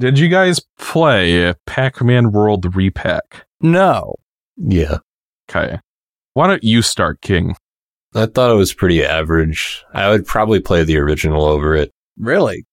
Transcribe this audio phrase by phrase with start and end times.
[0.00, 3.44] Did you guys play Pac-Man World Re-Pac?
[3.60, 4.14] No.
[4.56, 4.96] Yeah.
[5.46, 5.78] Okay.
[6.32, 7.54] Why don't you start, King?
[8.14, 9.84] I thought it was pretty average.
[9.92, 11.90] I would probably play the original over it.
[12.18, 12.64] Really?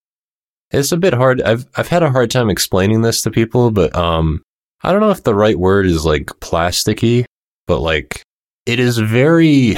[0.72, 1.42] It's a bit hard.
[1.42, 4.42] I've I've had a hard time explaining this to people, but um
[4.82, 7.26] I don't know if the right word is like plasticky,
[7.66, 8.24] but like
[8.66, 9.76] it is very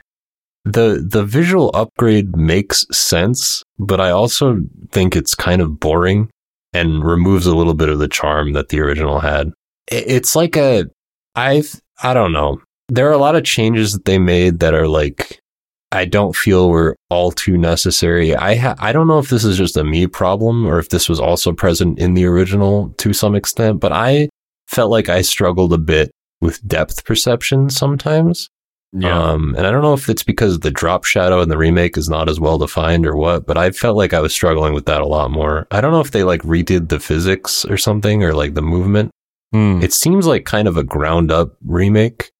[0.66, 6.28] the the visual upgrade makes sense, but I also think it's kind of boring
[6.72, 9.52] and removes a little bit of the charm that the original had.
[9.88, 10.86] It's like a
[11.34, 12.60] I've I don't know.
[12.88, 15.40] There are a lot of changes that they made that are like
[15.92, 18.34] I don't feel were all too necessary.
[18.34, 21.08] I ha- I don't know if this is just a me problem or if this
[21.08, 24.30] was also present in the original to some extent, but I
[24.68, 28.48] felt like I struggled a bit with depth perception sometimes.
[29.00, 32.10] Um, and I don't know if it's because the drop shadow in the remake is
[32.10, 35.00] not as well defined or what, but I felt like I was struggling with that
[35.00, 35.66] a lot more.
[35.70, 39.10] I don't know if they like redid the physics or something or like the movement.
[39.52, 39.80] Hmm.
[39.82, 42.32] It seems like kind of a ground up remake,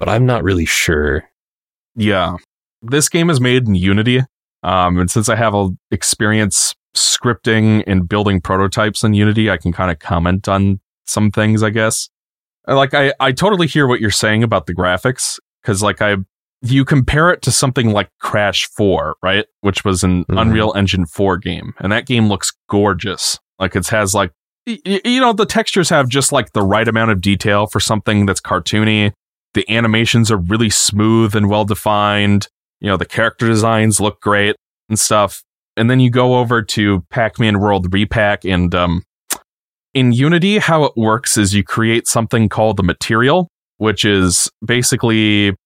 [0.00, 1.24] but I'm not really sure.
[1.94, 2.36] Yeah.
[2.82, 4.22] This game is made in Unity.
[4.64, 9.72] Um, and since I have a experience scripting and building prototypes in Unity, I can
[9.72, 12.08] kind of comment on some things, I guess.
[12.66, 16.16] Like I, I totally hear what you're saying about the graphics because like I,
[16.62, 19.46] you compare it to something like Crash 4, right?
[19.60, 20.40] Which was an Mhm.
[20.40, 23.38] Unreal Engine 4 game, and that game looks gorgeous.
[23.58, 24.30] Like it has like,
[24.66, 28.26] y- you know, the textures have just like the right amount of detail for something
[28.26, 29.12] that's cartoony.
[29.54, 32.46] The animations are really smooth and well defined.
[32.80, 34.56] You know, the character designs look great
[34.88, 35.42] and stuff.
[35.76, 39.02] And then you go over to Pac-Man World Re-Pac and um
[39.92, 43.48] in Unity how it works is you create something called the material,
[43.80, 45.56] which is basically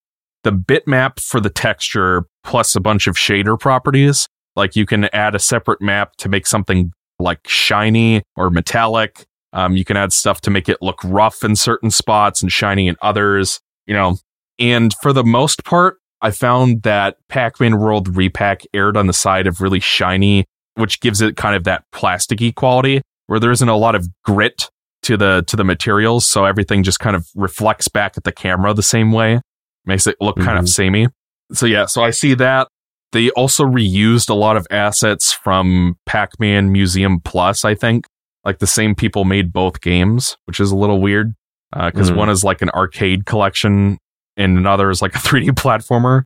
[0.44, 4.28] the bitmap for the texture plus a bunch of shader properties.
[4.54, 9.24] Like you can add a separate map to make something like shiny or metallic.
[9.52, 12.86] Um, you can add stuff to make it look rough in certain spots and shiny
[12.86, 14.16] in others, you know.
[14.60, 19.48] And for the most part, I found that Pac-Man World Re-Pac aired on the side
[19.48, 20.44] of really shiny,
[20.76, 24.70] which gives it kind of that plasticky quality where there isn't a lot of grit
[25.04, 28.74] to the to the materials, so everything just kind of reflects back at the camera
[28.74, 29.40] the same way.
[29.86, 30.68] Makes it look kind of Mhm.
[30.68, 31.08] samey.
[31.52, 32.68] So yeah, so I see that.
[33.12, 38.06] They also reused a lot of assets from Pac-Man Museum Plus, I think.
[38.44, 41.34] Like the same people made both games, which is a little weird.
[41.72, 42.16] Because Mhm.
[42.16, 43.98] one is like an arcade collection
[44.36, 46.22] and another is like a 3D platformer.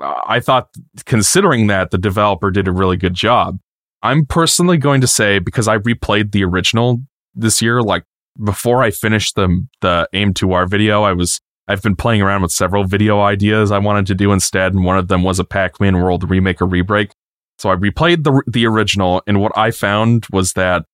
[0.00, 0.68] Uh, I thought,
[1.06, 3.58] considering that, the developer did a really good job.
[4.02, 7.00] I'm personally going to say because I replayed the original
[7.34, 8.04] this year, like
[8.42, 12.50] before I finished the the Aim 2R video, I was I've been playing around with
[12.52, 15.98] several video ideas I wanted to do instead, and one of them was a Pac-Man
[16.00, 17.10] World remake or rebreak.
[17.58, 20.84] So I replayed the the original, and what I found was that,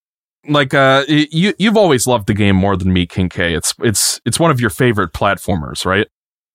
[0.49, 3.55] like, uh, you you've always loved the game more than me, King K.
[3.55, 6.07] It's it's it's one of your favorite platformers, right?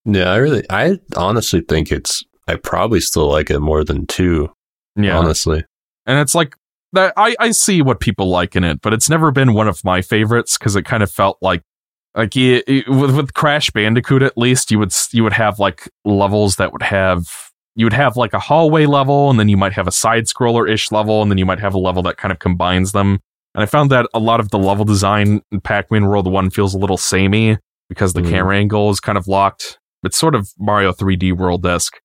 [0.06, 4.52] Yeah, I really, I honestly think it's, I probably still like it more than two,
[4.96, 5.64] Yeah, honestly.
[6.06, 6.56] and it's like.
[6.96, 10.02] I I see what people like in it, but it's never been one of my
[10.02, 11.62] favorites because it kind of felt like
[12.16, 15.90] like y- y- with with Crash Bandicoot at least you would you would have like
[16.04, 17.26] levels that would have
[17.76, 20.70] you would have like a hallway level and then you might have a side scroller
[20.70, 23.20] ish level and then you might have a level that kind of combines them.
[23.56, 26.74] And I found that a lot of the level design in Pac-Man World 1 feels
[26.74, 28.30] a little samey because the Mhm.
[28.30, 29.80] camera angle is kind of locked.
[30.04, 31.98] It's sort of Mario 3D World esque.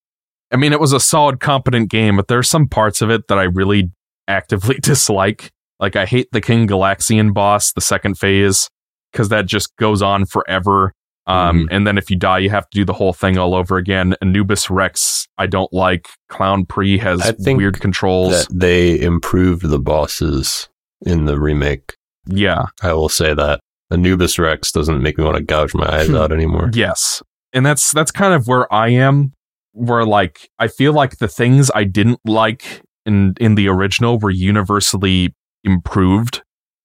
[0.53, 3.26] I mean, it was a solid, competent game, but there are some parts of it
[3.28, 3.91] that I really
[4.28, 5.50] actively dislike.
[5.78, 8.70] Like, I hate the King Galaxian boss, the second phase,
[9.12, 10.92] because that just goes on forever.
[11.28, 13.76] Um, And then if you die, you have to do the whole thing all over
[13.76, 14.15] again.
[14.22, 16.09] Anubis Rex, I don't like.
[16.28, 18.47] Clown Prix has I think weird controls.
[18.47, 20.69] That they improved the bosses
[21.04, 21.94] in the remake.
[22.26, 22.66] yeah.
[22.82, 23.60] I will say that.
[23.91, 26.16] Anubis Rex doesn't make me want to gouge my eyes Hmm.
[26.16, 26.70] out anymore.
[26.72, 27.22] Yes.
[27.53, 29.32] And that's that's kind of where I am
[29.72, 34.30] where like I feel like the things I didn't like in in the original were
[34.30, 36.42] universally improved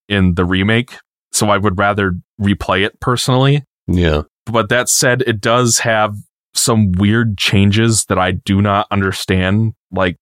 [0.08, 0.96] in the remake.
[1.32, 3.64] So I would rather replay it personally.
[3.86, 4.22] Yeah.
[4.46, 6.14] But that said, it does have
[6.54, 9.72] some weird changes that I do not understand.
[9.90, 10.16] Like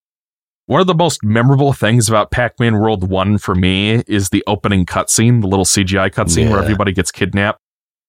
[0.67, 4.87] one of the most memorable things about Pac-Man World 1 for me is the opening
[4.87, 7.58] cutscene, the little CGI cutscene where everybody gets kidnapped.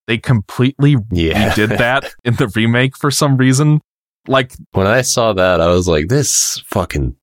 [0.06, 1.48] They completely Yeah.
[1.50, 3.80] he did that in the remake for some reason.
[4.28, 7.16] Like, when I saw that, I was like, this fucking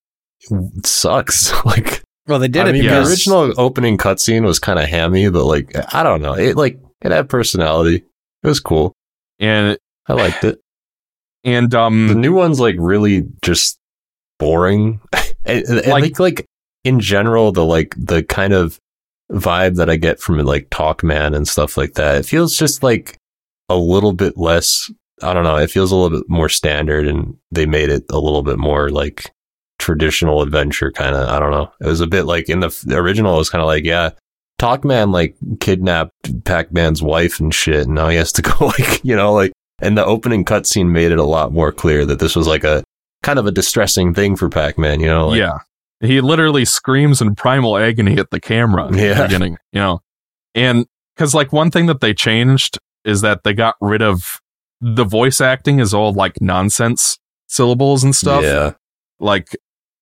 [0.84, 1.52] sucks.
[1.64, 3.04] like, Well, they did I it mean, yes.
[3.06, 6.34] the original opening cutscene was kind of hammy, but like, I don't know.
[6.34, 7.96] It like, it had personality.
[8.42, 8.94] It was cool.
[9.38, 9.76] and
[10.06, 10.60] I liked it.
[11.44, 13.78] and um, The new one's like really just
[14.38, 15.00] boring.
[15.44, 16.46] and, and Like- like, like
[16.84, 18.78] in general, the like the kind of
[19.30, 22.16] vibe that I get from like Toc-Man and stuff like that.
[22.16, 23.16] It feels just like
[23.68, 24.90] a little bit less.
[25.22, 25.56] I don't know.
[25.56, 28.88] It feels a little bit more standard, and they made it a little bit more
[28.88, 29.30] like
[29.94, 31.28] traditional adventure kind of.
[31.28, 31.72] I don't know.
[31.80, 33.34] It was a bit like in the, the original.
[33.34, 34.10] It was kind of like yeah,
[34.58, 39.04] Toc-Man like kidnapped Pac Man's wife and shit, and now he has to go like
[39.04, 39.52] you know like.
[39.82, 42.84] And the opening cutscene made it a lot more clear that this was like a
[43.22, 45.00] kind of a distressing thing for Pac Man.
[45.00, 45.58] You know, like, yeah.
[46.02, 49.14] He literally screams in primal agony at the camera in Yeah.
[49.14, 50.00] the beginning, you know.
[50.54, 50.84] And
[51.16, 54.40] because like one thing that they changed is that they got rid of
[54.82, 58.42] the voice acting is all like nonsense syllables and stuff.
[58.42, 58.72] Yeah,
[59.18, 59.48] Like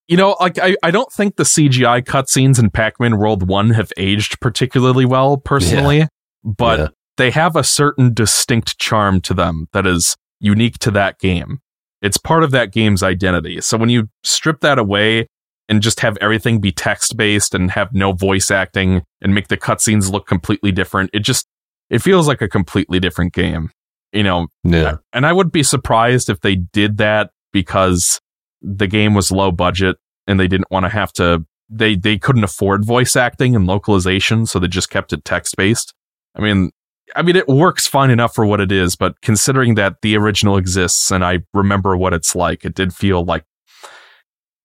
[0.08, 3.92] you know, like I, I don't think the CGI cutscenes in Pac-Man World 1 have
[3.96, 6.08] aged particularly well personally,
[6.42, 6.88] but Yeah.
[7.18, 11.58] they have a certain distinct charm to them that is unique to that game.
[12.00, 13.60] It's part of that game's identity.
[13.60, 15.26] So when you strip that away
[15.68, 19.56] and just have everything be text based and have no voice acting and make the
[19.56, 21.46] cutscenes look completely different, it just
[21.90, 23.70] it feels like a completely different game.
[24.12, 28.20] You know, yeah, and I would be surprised if they did that because
[28.62, 29.96] the game was low budget
[30.26, 34.46] and they didn't want to have to they they couldn't afford voice acting and localization,
[34.46, 35.94] so they just kept it text based.
[36.34, 36.70] I mean,
[37.14, 40.56] I mean it works fine enough for what it is, but considering that the original
[40.56, 43.44] exists and I remember what it's like, it did feel like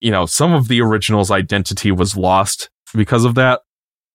[0.04, 3.62] you know, some of the original's identity was lost because of that.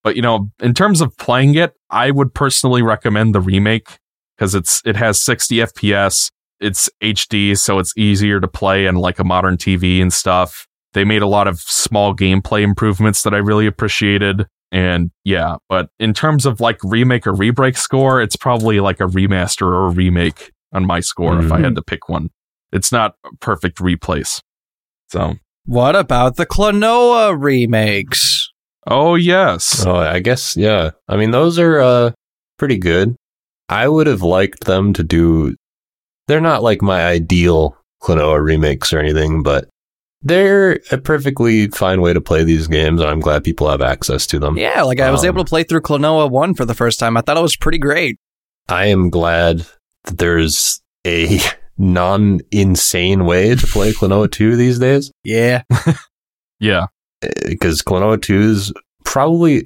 [0.03, 3.97] But you know, in terms of playing it, I would personally recommend the remake
[4.37, 9.19] because it's it has 60 FPS, it's HD, so it's easier to play in like
[9.19, 10.65] a modern TV and stuff.
[10.93, 14.47] They made a lot of small gameplay improvements that I really appreciated.
[14.71, 19.05] And yeah, but in terms of like remake or rebreak score, it's probably like a
[19.05, 22.29] remaster or a remake on my score if I had to pick one.
[22.71, 24.41] It's not a perfect replace.
[25.09, 25.35] So,
[25.65, 28.47] What about the Klonoa remakes?
[28.87, 29.85] oh yes.
[29.85, 30.91] Oh, I guess yeah.
[31.07, 32.11] I mean, those are uh,
[32.57, 33.15] pretty good.
[33.67, 35.55] I would have liked them to do.
[36.29, 39.67] They're not like my ideal Klonoa remakes or anything, but
[40.21, 44.27] they're a perfectly fine way to play these games, and I'm glad people have access
[44.27, 44.55] to them.
[44.57, 47.17] Yeah, like I was Um, able to play through Klonoa 1 for the first time.
[47.17, 48.17] I thought it was pretty great.
[48.67, 49.65] I am glad
[50.03, 51.39] that there's a
[51.79, 55.11] non insane way to play Klonoa 2 these days.
[55.23, 55.63] Yeah.
[56.61, 56.87] Yeah.
[57.47, 58.73] because Klonoa 2 is
[59.05, 59.65] probably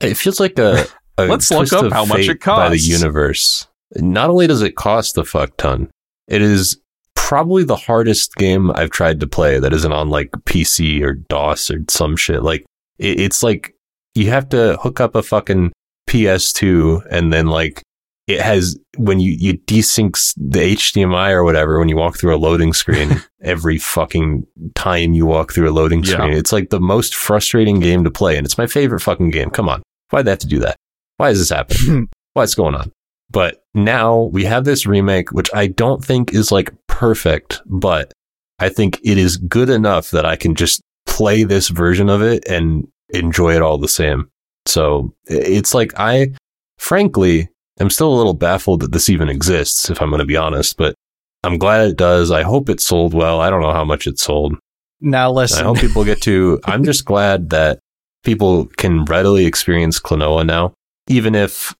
[0.00, 0.86] it feels like a,
[1.18, 3.68] a Let's look up of how much fate it by the universe.
[3.94, 5.88] Not only does it cost a fuck ton,
[6.32, 6.78] it is
[7.14, 11.70] probably the hardest game I've tried to play that isn't on like PC or DOS
[11.70, 12.42] or some shit.
[12.42, 12.64] Like
[12.98, 13.74] it, it's like
[14.14, 15.72] you have to hook up a fucking
[16.10, 17.82] PS2 and then like
[18.28, 22.38] it has when you you desyncs the HDMI or whatever when you walk through a
[22.38, 26.12] loading screen every fucking time you walk through a loading Yeah.
[26.12, 26.32] screen.
[26.34, 29.50] It's like the most frustrating game to play and it's my favorite fucking game.
[29.50, 29.82] Come on.
[30.10, 30.76] Why'd they have to do that?
[31.16, 32.08] Why is this happening?
[32.34, 32.92] What's going on?
[33.30, 38.12] But now we have this remake, which I don't think is like perfect, but
[38.58, 42.46] I think it is good enough that I can just play this version of it
[42.48, 44.30] and enjoy it all the same.
[44.66, 46.32] So it's like I,
[46.78, 47.48] frankly,
[47.80, 50.76] am still a little baffled that this even exists, if I'm going to be honest,
[50.76, 50.94] but
[51.42, 52.30] I'm glad it does.
[52.30, 53.40] I hope it sold well.
[53.40, 54.54] I don't know how much it sold.
[55.00, 55.60] Now listen.
[55.60, 56.60] I hope people get to.
[56.64, 57.80] I'm just glad that
[58.22, 60.74] people can readily experience Klonoa now,
[61.08, 61.74] even if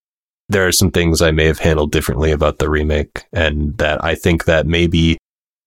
[0.52, 4.14] there are some things I may have handled differently about the remake, and that I
[4.14, 5.18] think that maybe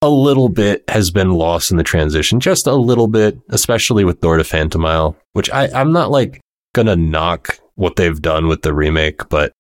[0.02, 4.22] a little bit has been lost in the transition, just a little bit, especially with
[4.22, 6.40] Door to Phantomile, which I, I'm not like
[6.74, 9.52] gonna knock what they've done with the remake, but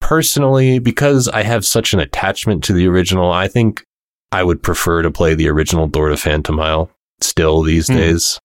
[0.00, 3.84] personally, because I have such an attachment to the original, I think
[4.32, 7.96] I would prefer to play the original Door to Phantomile still these Hmm.
[7.96, 8.38] days,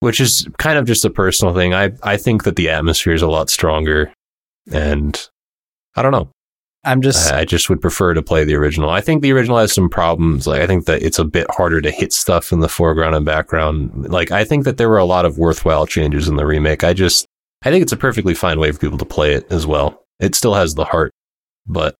[0.00, 1.74] which is kind of just a personal thing.
[1.74, 4.12] I, I think that the atmosphere is a lot stronger,
[4.70, 5.28] and
[5.98, 6.30] I don't know.
[6.84, 8.88] I'm just I I just would prefer to play the original.
[8.88, 10.46] I think the original has some problems.
[10.46, 13.26] Like I think that it's a bit harder to hit stuff in the foreground and
[13.26, 14.08] background.
[14.10, 16.84] Like I think that there were a lot of worthwhile changes in the remake.
[16.84, 17.26] I just
[17.62, 20.04] I think it's a perfectly fine way for people to play it as well.
[20.20, 21.12] It still has the heart,
[21.66, 21.96] but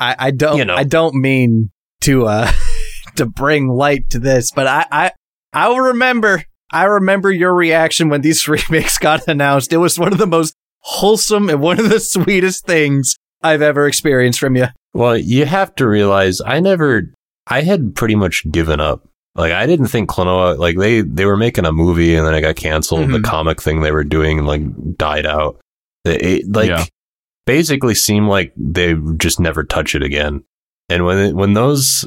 [0.00, 0.76] I, I don't You know.
[0.76, 1.70] I don't mean
[2.02, 2.50] to uh
[3.16, 5.10] to bring light to this, but I I
[5.52, 6.42] I will remember
[6.72, 9.74] I remember your reaction when these remakes got announced.
[9.74, 10.54] It was one of the most
[10.84, 14.66] wholesome and one of the sweetest things I've ever experienced from you.
[14.94, 17.12] Well, you have to realize I never,
[17.46, 19.08] I had pretty much given up.
[19.34, 22.42] Like I didn't think Klonoa, like they, they were making a movie and then it
[22.42, 23.08] got canceled.
[23.08, 23.12] Mhm.
[23.12, 24.62] The comic thing they were doing like
[24.98, 25.58] died out.
[26.04, 26.84] It, it, like Yeah.
[27.46, 30.44] basically seemed like they just never touch it again.
[30.90, 32.06] And when it, when those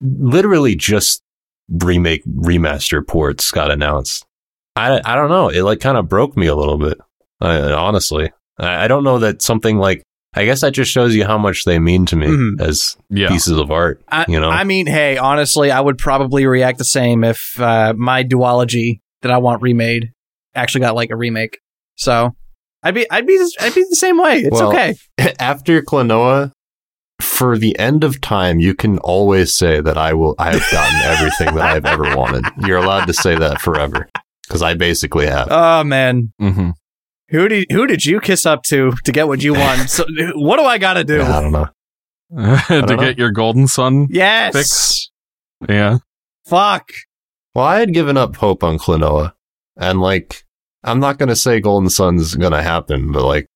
[0.00, 1.22] literally just
[1.68, 4.26] remake remaster ports got announced,
[4.76, 5.48] I I don't know.
[5.50, 6.98] It like kind of broke me a little bit.
[7.40, 10.02] I, honestly, I, I don't know that something like.
[10.36, 12.60] I guess that just shows you how much they mean to me Mhm.
[12.60, 13.28] as Yeah.
[13.28, 14.00] pieces of art.
[14.08, 17.94] I, you know, I mean, hey, honestly, I would probably react the same if uh,
[17.96, 20.10] my duology that I want remade
[20.54, 21.58] actually got like a remake.
[21.96, 22.34] So
[22.82, 24.40] I'd be, I'd be, I'd be the same way.
[24.40, 24.96] It's Well, okay.
[25.38, 26.50] after Klonoa,
[27.20, 30.34] for the end of time, you can always say that I will.
[30.38, 32.44] I have gotten everything that I've ever wanted.
[32.66, 34.08] You're allowed to say that forever
[34.46, 35.46] because I basically have.
[35.50, 36.70] Oh man, hmm
[37.34, 39.90] who did who did you kiss up to to get what you want?
[39.90, 41.20] so what do I got to do?
[41.20, 41.68] I don't know.
[42.68, 42.96] to know.
[42.96, 44.06] get your golden sun.
[44.10, 44.54] Yes.
[44.54, 45.10] Fix.
[45.68, 45.98] Yeah.
[46.46, 46.90] Fuck.
[47.54, 49.32] Well, I had given up hope on Klonoa,
[49.76, 50.44] and like,
[50.82, 53.46] I'm not gonna say Golden Sun's gonna happen, but like,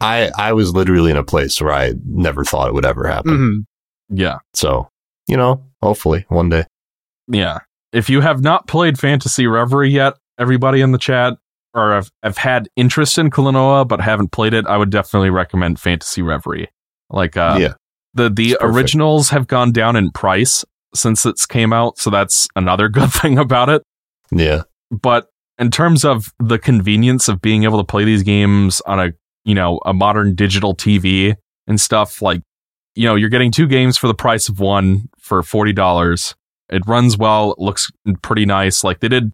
[0.00, 3.32] I I was literally in a place where I never thought it would ever happen.
[3.32, 4.16] Mhm.
[4.16, 4.38] Yeah.
[4.54, 4.88] So,
[5.28, 6.64] you know, hopefully one day.
[7.28, 7.58] Yeah.
[7.92, 11.34] If you have not played Phantasy Reverie yet, everybody in the chat,
[11.74, 15.78] or have, have had interest in Klonoa but haven't played it, I would definitely recommend
[15.78, 16.68] Phantasy Reverie.
[17.10, 17.72] Like, uh, yeah,
[18.14, 18.76] the the It's perfect.
[18.76, 23.38] originals have gone down in price since it's came out, so that's another good thing
[23.38, 23.82] about it.
[24.32, 28.98] yeah, But in terms of the convenience of being able to play these games on
[29.00, 29.12] a
[29.44, 31.34] you know a modern digital TV
[31.66, 32.42] and stuff, like
[32.94, 36.34] you know you're getting two games for the price of one for forty dollars.
[36.68, 37.90] It runs well, it looks
[38.22, 38.84] pretty nice.
[38.84, 39.32] Like they did,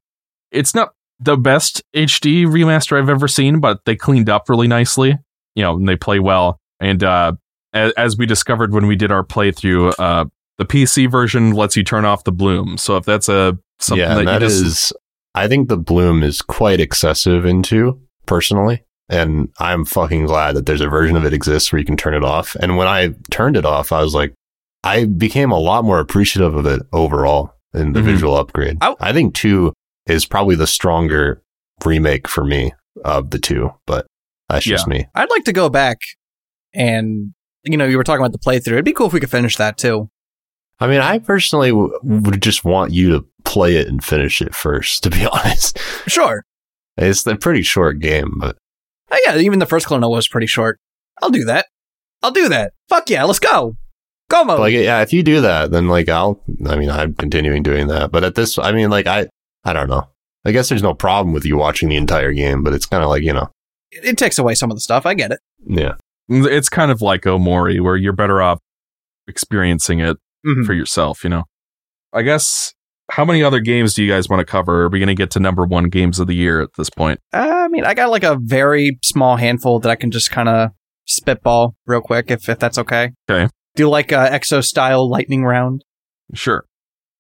[0.51, 5.17] it's not the best HD remaster I've ever seen, but they cleaned up really nicely.
[5.55, 6.61] You know, and they play well.
[6.81, 7.33] And uh,
[7.73, 10.27] as, as we discovered when we did our playthrough, uh,
[10.59, 12.77] the PC version lets you turn off the bloom.
[12.77, 14.09] So if that's a something yeah.
[14.15, 14.93] that, and you that just is,
[15.35, 20.81] I think the bloom is quite excessive into personally, and I'm fucking glad that there's
[20.81, 22.55] a version of it exists where you can turn it off.
[22.61, 24.35] And when I turned it off, I was like,
[24.85, 28.05] I became a lot more appreciative of it overall in the Mhm.
[28.05, 28.79] visual upgrade.
[28.81, 28.97] Oh.
[29.01, 29.73] I think two
[30.07, 31.43] is probably the stronger
[31.85, 32.73] remake for me
[33.05, 34.07] of the two, but
[34.49, 35.07] that's just me.
[35.15, 35.99] I'd like to go back
[36.75, 37.33] and
[37.65, 38.73] you know you were talking about the playthrough.
[38.73, 40.09] It'd be cool if we could finish that too.
[40.79, 44.55] I mean, I personally w- would just want you to play it and finish it
[44.55, 45.79] first, to be honest.
[46.07, 46.45] Sure.
[46.99, 48.57] It's a pretty short game, but
[49.11, 50.81] Oh, yeah, even the first Klonoa was pretty short.
[51.23, 51.67] I'll do that.
[52.23, 52.73] I'll do that.
[52.89, 53.77] Fuck yeah, let's go.
[54.29, 54.59] Go mode.
[54.59, 58.11] like, yeah, if you do that, then like I'll, I mean, I'm continuing doing that.
[58.11, 59.29] But at this, I mean, like, I,
[59.67, 60.09] I don't know.
[60.47, 63.11] I guess there's no problem with you watching the entire game, but it's kind of
[63.11, 63.51] like, you know,
[63.91, 65.05] it, it takes away some of the stuff.
[65.05, 65.41] I get it.
[65.67, 65.95] yeah.
[66.29, 68.59] it's kind of like Omori, where you're better off
[69.29, 70.65] experiencing it Mhm.
[70.65, 71.45] for yourself, you know.
[72.13, 72.73] I guess
[73.11, 74.83] how many other games do you guys want to cover?
[74.85, 77.21] Are we going to get to number one games of the year at this point?
[77.33, 80.71] I mean, I got like a very small handful that I can just kind of
[81.07, 83.11] spitball real quick if, if that's okay.
[83.31, 83.49] Okay.
[83.75, 85.85] Do you like a exo style lightning round.
[86.35, 86.65] Sure.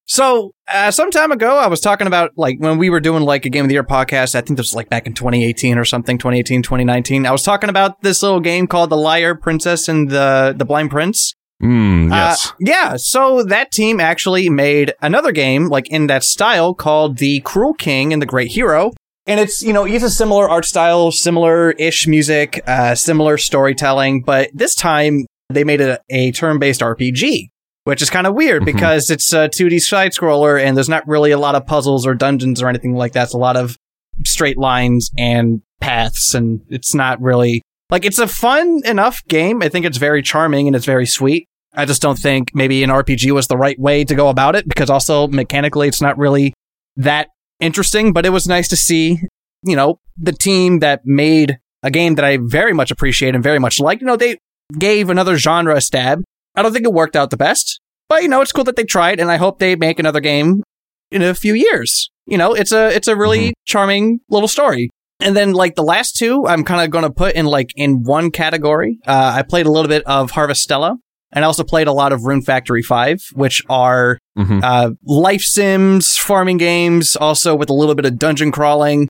[0.09, 3.45] So, uh, some time ago, I was talking about like when we were doing like
[3.45, 4.35] a Game of the Year podcast.
[4.35, 7.27] I think this was like back in 2018 or something, 2018, 2019.
[7.27, 10.91] I was talking about this little game called The Liar Princess and the, the Blind
[10.91, 11.35] Prince.
[11.63, 12.53] Mm, Uh, yes.
[12.61, 17.73] yeah, so that team actually made another game like in that style called The Cruel
[17.75, 18.93] King and the Great Hero.
[19.27, 24.23] And it's, you know, uses a similar art style, similar ish music, uh, similar storytelling,
[24.23, 27.49] but this time they made it a, a turn based RPG,
[27.87, 28.66] which is kind of weird Mhm.
[28.66, 32.14] because it's a 2D side scroller and there's not really a lot of puzzles or
[32.14, 33.25] dungeons or anything like that.
[33.25, 33.76] It's a lot of
[34.25, 39.62] straight lines and paths, and it's not really like it's a fun enough game.
[39.62, 41.47] I think it's very charming and it's very sweet.
[41.75, 44.66] I just don't think maybe an RPG was the right way to go about it
[44.69, 46.55] because also mechanically it's not really
[46.97, 47.28] that
[47.61, 49.21] interesting, but it was nice to see,
[49.62, 53.59] you know, the team that made a game that I very much appreciate and very
[53.61, 54.00] much like.
[54.00, 54.38] You know, they
[54.76, 56.25] gave another genre a stab.
[56.57, 57.75] I don't think it worked out the best,
[58.09, 60.63] but you know, it's cool that they tried and I hope they make another game
[61.11, 62.11] in a few years.
[62.27, 64.91] You know, it's a it's a really charming little story.
[65.21, 68.03] And then like the last two, I'm kind of going to put in like in
[68.03, 68.99] one category.
[69.07, 70.97] Uh, I played a little bit of Harvestella,
[71.33, 74.63] and I also played a lot of Rune Factory Five, which are Mhm.
[74.63, 79.09] uh, life sims, farming games, also with a little bit of dungeon crawling.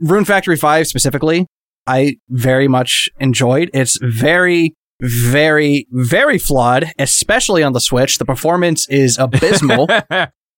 [0.00, 1.46] Rune Factory 5 specifically,
[1.86, 3.70] I very much enjoyed.
[3.72, 8.18] It's very, very, very flawed, especially on the Switch.
[8.18, 9.88] The performance is abysmal.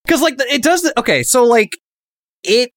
[0.07, 1.77] Because, like, it does, the, okay, so, like,
[2.43, 2.71] it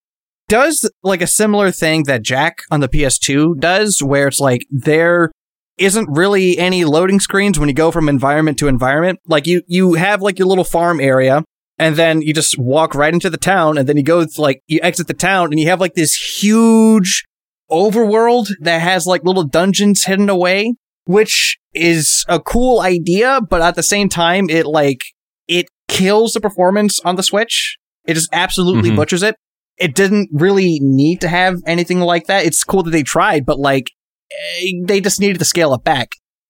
[0.50, 5.32] does, like, a similar thing that Jak on the PS2 does, where it's like, there
[5.78, 9.20] isn't really any loading screens when you go from environment to environment.
[9.28, 11.46] Like, you, you have, like, your little farm area,
[11.80, 14.82] and then you just walk right into the town, and then you go, like, you
[14.84, 17.24] exit the town, and you have, like, this huge
[17.72, 20.74] overworld that has, like, little dungeons hidden away,
[21.06, 25.02] which is a cool idea, but at the same time, it, like,
[25.48, 27.78] it kills the performance on the Switch.
[28.06, 28.96] It just absolutely Mhm.
[28.96, 29.36] butchers it.
[29.78, 32.46] It didn't really need to have anything like that.
[32.46, 33.90] It's cool that they tried, but like
[34.32, 36.10] eh, they just needed to scale it back.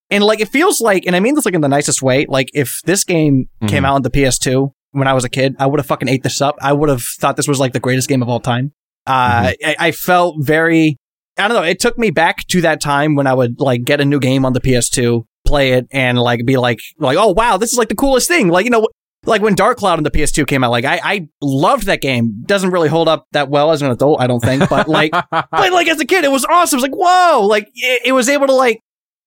[0.10, 2.50] And like, it feels like, and I mean this like in the nicest way, like
[2.54, 3.88] if this game came Mhm.
[3.88, 6.42] out on the PS2 when I was a kid, I would have fucking ate this
[6.42, 6.56] up.
[6.62, 8.74] I would have thought this was like the greatest game of all time.
[9.08, 10.98] Uh, I, I felt very,
[11.42, 14.02] I don't know, it took me back to that time when I would like get
[14.02, 17.58] a new game on the PS2, play it, and like be like, like, oh wow,
[17.58, 18.50] this is like the coolest thing.
[18.50, 18.88] Like, you know,
[19.26, 22.44] like when Dark Cloud on the PS2 came out, like I, I loved that game.
[22.46, 25.52] Doesn't really hold up that well as an adult, I don't think, but like, but
[25.52, 26.78] like as a kid, it was awesome.
[26.78, 28.82] It was like, whoa, like it, it was able to like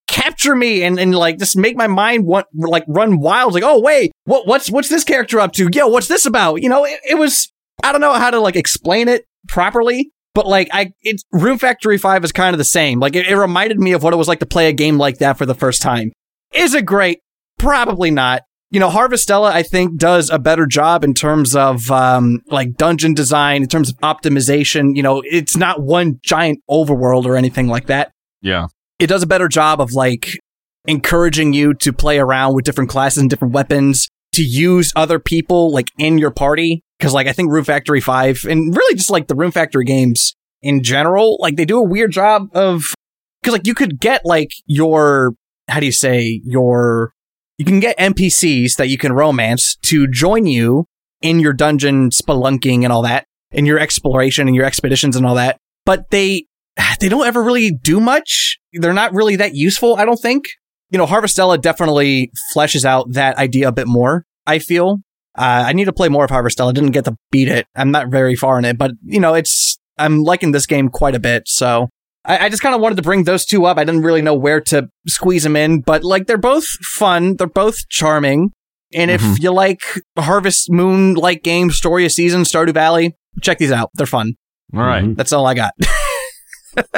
[0.07, 3.55] capture me and, and like just make my mind want like run wild.
[3.55, 5.69] Like, oh wait, what what's what's this character up to?
[5.73, 6.63] Yo, what's this about?
[6.63, 7.53] You know, it, it was
[7.83, 11.99] I don't know how to like explain it properly, but like I it's Rune Factory
[11.99, 13.01] Five is kind of the same.
[13.01, 15.19] Like it, it reminded me of what it was like to play a game like
[15.19, 16.13] that for the first time.
[16.53, 17.21] Is it great?
[17.59, 18.43] Probably not.
[18.71, 23.15] You know, Harvestella, I think, does a better job in terms of um, like dungeon
[23.15, 24.97] design, in terms of optimization.
[24.97, 28.11] You know, it's not one giant overworld or anything like that
[28.45, 28.67] yeah.
[29.01, 30.39] it does a better job of like
[30.87, 35.73] encouraging you to play around with different classes and different weapons to use other people
[35.73, 39.29] like in your party because like i think rune factory 5 and really just like
[39.29, 42.95] the rune factory games in general like they do a weird job of
[43.43, 45.35] because like you could get like your
[45.69, 47.13] how do you say your
[47.59, 50.87] you can get npcs that you can romance to join you
[51.23, 55.35] in your dungeon spelunking and all that in your exploration and your expeditions and all
[55.35, 56.47] that but they
[57.01, 58.59] they don't ever really do much.
[58.73, 60.45] They're not really that useful, I don't think.
[60.91, 64.99] You know, Harvestella definitely fleshes out that idea a bit more, I feel.
[65.37, 66.71] Uh, I need to play more of Harvestella.
[66.71, 67.67] I didn't get to beat it.
[67.75, 71.15] I'm not very far in it, but you know, it's, I'm liking this game quite
[71.15, 71.49] a bit.
[71.49, 71.89] So
[72.25, 73.77] I, I just kind of wanted to bring those two up.
[73.79, 77.37] I didn't really know where to squeeze them in, but like they're both fun.
[77.37, 78.53] They're both charming.
[78.95, 79.43] And if Mhm.
[79.43, 79.81] you like
[80.17, 83.91] Harvest Moon like games, Story of Season, Stardew Valley, check these out.
[83.95, 84.35] They're fun.
[84.73, 85.03] All right.
[85.05, 85.17] Mhm.
[85.17, 85.73] That's all I got.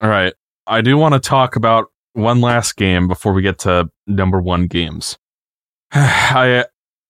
[0.00, 0.32] All right.
[0.66, 4.66] I do want to talk about one last game before we get to number one
[4.66, 5.18] games.
[5.92, 6.64] I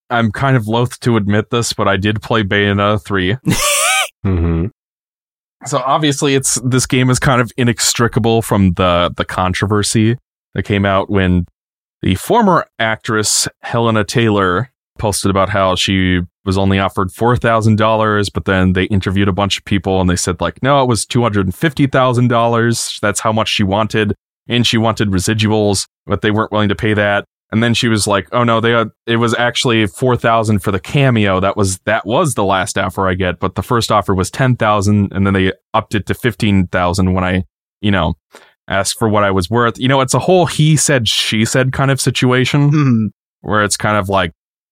[0.09, 3.37] I'm kind of loath to admit this, but I did play Bayonetta 3.
[4.23, 4.65] hmm
[5.65, 10.17] So obviously it's this game is kind of inextricable from the the controversy
[10.53, 11.45] that came out when
[12.01, 18.73] the former actress Hellena Taylor posted about how she was only offered $4,000 but then
[18.73, 23.19] they interviewed a bunch of people and they said like no it was $250,000 that's
[23.19, 24.15] how much she wanted
[24.47, 28.05] and she wanted residuals but they weren't willing to pay that and then she was
[28.07, 32.05] like oh no they had, it was actually 4,000 for the cameo that was that
[32.05, 35.51] was the last offer I get but the first offer was 10,000 and then they
[35.73, 37.43] upped it to 15,000 when I
[37.81, 38.15] you know
[38.67, 41.73] asked for what I was worth you know it's a whole he said she said
[41.73, 43.07] kind of situation Hmm.
[43.41, 44.31] where it's kind of like,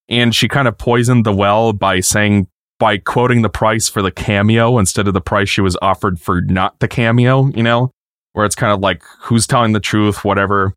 [0.09, 2.47] and she kind of poisoned the well by saying,
[2.79, 6.41] by quoting the price for the cameo instead of the price she was offered for
[6.41, 7.91] not the cameo, you know,
[8.33, 10.73] where it's kind of like, who's telling the truth, whatever.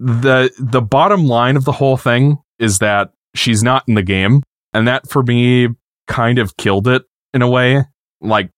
[0.00, 4.42] The, the bottom line of the whole thing is that she's not in the game.
[4.72, 5.68] And that for me
[6.08, 7.02] kind of killed it
[7.32, 7.84] in a way.
[8.20, 8.50] Like,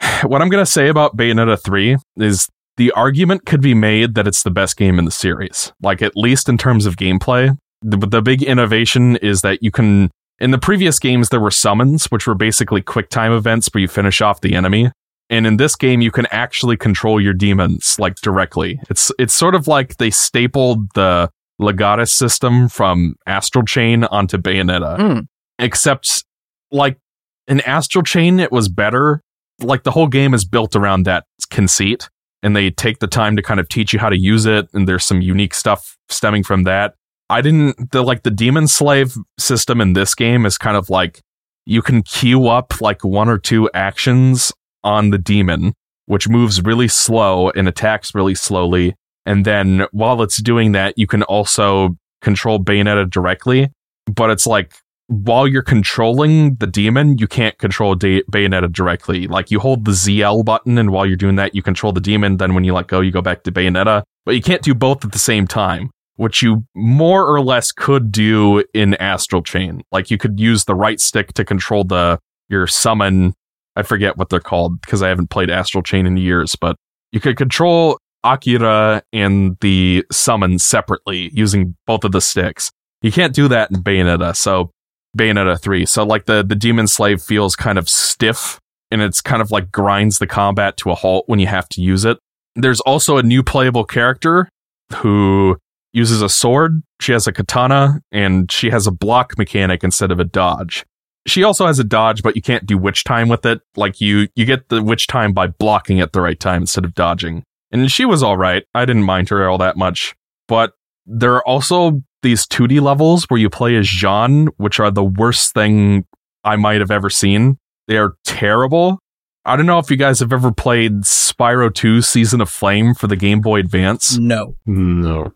[0.22, 4.26] what I'm going to say about Bayonetta 3 is the argument could be made that
[4.26, 5.72] it's the best game in the series.
[5.82, 10.10] Like, at least in terms of gameplay, the, the big innovation is that you can
[10.38, 13.88] in the previous games there were summons which were basically quick time events where you
[13.88, 14.90] finish off the enemy
[15.30, 18.80] and in this game you can actually control your demons like directly.
[18.90, 24.96] It's it's sort of like they stapled the legatus system from astral chain onto bayonetta.
[24.96, 25.20] Hmm.
[25.58, 26.24] except
[26.72, 26.98] like
[27.46, 29.22] in astral chain it was better.
[29.60, 32.08] Like the whole game is built around that conceit
[32.42, 34.88] and they take the time to kind of teach you how to use it and
[34.88, 36.94] there's some unique stuff stemming from that.
[37.28, 41.20] I didn't the like the demon slave system in this game is kind of like
[41.66, 44.52] you can queue up like one or two actions
[44.84, 45.74] on the demon,
[46.06, 48.94] which moves really slow and attacks really slowly.
[49.26, 53.70] And then while it's doing that, you can also control Bayonetta directly.
[54.06, 54.74] But it's like
[55.08, 59.26] while you're controlling the demon, you can't control da- Bayonetta directly.
[59.26, 62.38] Like you hold the ZL button, and while you're doing that, you control the demon.
[62.38, 64.02] Then when you let go, you go back to Bayonetta.
[64.24, 65.90] But you can't do both at the same time
[66.20, 69.82] which you more or less could do in Astral Chain.
[69.90, 72.18] Like you could use the right stick to control the
[72.50, 73.32] your summon.
[73.76, 76.76] I forget what they're called because I haven't played Astral Chain in years, but
[77.12, 82.70] you could control Akira and the summon separately using both of the sticks.
[83.02, 84.70] You can't do that in Bayonetta, so
[85.16, 85.86] Bayonetta 3.
[85.86, 89.70] So like the the demon slave feels kind of stiff and it's kind of like
[89.70, 92.18] grinds the combat to a halt when you have to use it.
[92.56, 94.48] There's also a new playable character
[94.96, 95.56] who
[95.92, 100.20] uses a sword, she has a katana, and she has a block mechanic instead of
[100.20, 100.84] a dodge.
[101.26, 103.60] She also has a dodge, but you can't do witch time with it.
[103.76, 106.94] Like you, you get the witch time by blocking at the right time instead of
[106.94, 107.44] dodging.
[107.70, 108.64] and she was all right.
[108.74, 110.14] I didn't mind her all that much.
[110.48, 110.72] But
[111.06, 115.54] there are also these 2D levels where you play as Jeanne, which are the worst
[115.54, 116.04] thing
[116.42, 117.58] I might have ever seen.
[117.86, 118.98] They are terrible.
[119.44, 123.06] I don't know if you guys have ever played Spyro 2 Season of Flame for
[123.06, 124.18] the Game Boy Advance.
[124.18, 124.56] No.
[124.66, 125.32] No.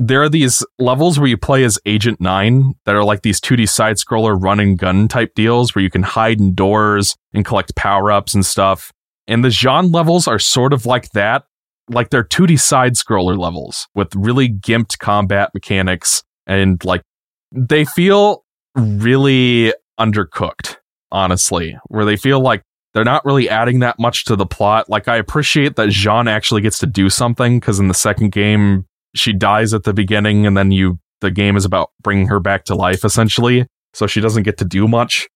[0.00, 3.68] There are these levels where you play as Agent 9 that are like these 2D
[3.68, 7.74] side scroller run and gun type deals where you can hide in doors and collect
[7.74, 8.92] power ups and stuff.
[9.26, 11.46] And the Jeanne levels are sort of like that.
[11.90, 17.02] Like they're 2D side scroller levels with really gimped combat mechanics and like
[17.50, 18.44] they feel
[18.76, 20.76] really undercooked,
[21.10, 22.62] honestly, where they feel like
[22.94, 24.88] they're not really adding that much to the plot.
[24.88, 28.84] Like I appreciate that Jeanne actually gets to do something because in the second game
[29.18, 32.64] she dies at the beginning and then you the game is about bringing her back
[32.64, 33.66] to life essentially.
[33.94, 35.28] So she doesn't get to do much.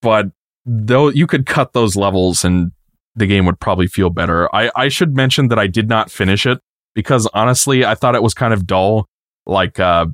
[0.00, 0.26] But
[0.64, 2.72] though you could cut those levels and
[3.14, 4.54] the game would probably feel better.
[4.54, 6.60] I, I should mention that I did not finish it
[6.94, 9.08] because honestly I thought it was kind of dull.
[9.44, 10.06] Like uh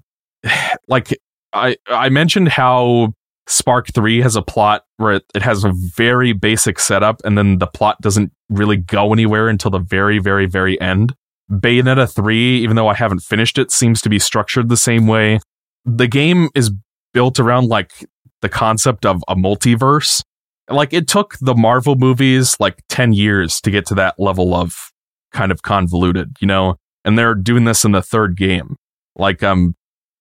[0.88, 1.16] like
[1.52, 3.14] I I mentioned how
[3.48, 7.58] Spark 3 has a plot where it, it has a very basic setup and then
[7.58, 11.14] the plot doesn't really go anywhere until the very, very, very end.
[11.52, 15.40] Bayonetta 3, even though I haven't finished it, seems to be structured the same way.
[15.84, 16.70] The game is
[17.12, 17.92] built around like
[18.40, 20.22] the concept of a multiverse.
[20.70, 24.90] Like it took the Marvel movies like 10 years to get to that level of
[25.32, 26.76] kind of convoluted, you know?
[27.04, 28.76] And they're doing this in the third game.
[29.16, 29.74] Like, um,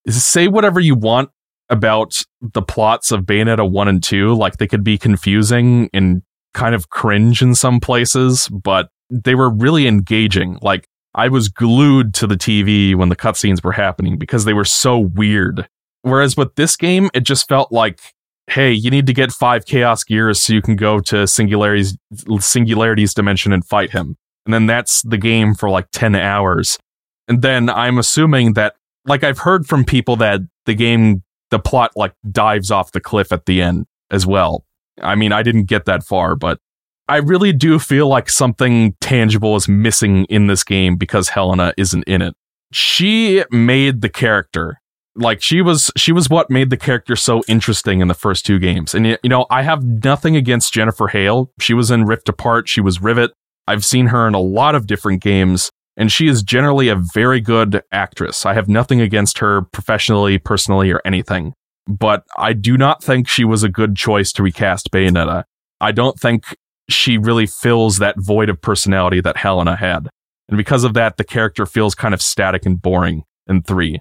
[0.10, 1.30] say whatever you want
[1.70, 4.36] about the plots of Bayonetta 1 and 2.
[4.36, 6.22] Like they could be confusing and
[6.54, 10.60] kind of cringe in some places, but they were really engaging.
[10.62, 14.66] Like I was glued to the TV when the cutscenes were happening because they were
[14.66, 15.68] so weird.
[16.04, 18.00] Whereas with this game, it just felt like,
[18.48, 23.14] hey, you need to get five Chaos Gears so you can go to Singularity's, Singularity's
[23.14, 24.16] dimension and fight him.
[24.46, 26.80] And then that's the game for like 10 hours.
[27.28, 31.92] And then I'm assuming that, like, I've heard from people that the game, the plot,
[31.96, 34.66] like, dives off the cliff at the end as well.
[35.02, 36.60] I mean, I didn't get that far, but
[37.08, 42.04] I really do feel like something tangible is missing in this game because Hellena isn't
[42.04, 42.34] in it.
[42.72, 44.78] She made the character.
[45.16, 48.60] Like she was she was what made the character so interesting in the first two
[48.60, 48.94] games.
[48.94, 51.52] And you know, I have nothing against Jennifer Hale.
[51.60, 53.32] She was in Rift Apart, she was Rivet.
[53.68, 57.42] I've seen her in a lot of different games and she is generally a very
[57.42, 58.46] good actress.
[58.46, 61.54] I have nothing against her professionally, personally or anything.
[61.88, 65.44] But I do not think she was a good choice to recast Bayonetta.
[65.80, 66.56] I don't think
[66.92, 70.10] she really fills that void of personality that Hellena had.
[70.48, 74.00] And because of that, the character feels kind of static and boring in three.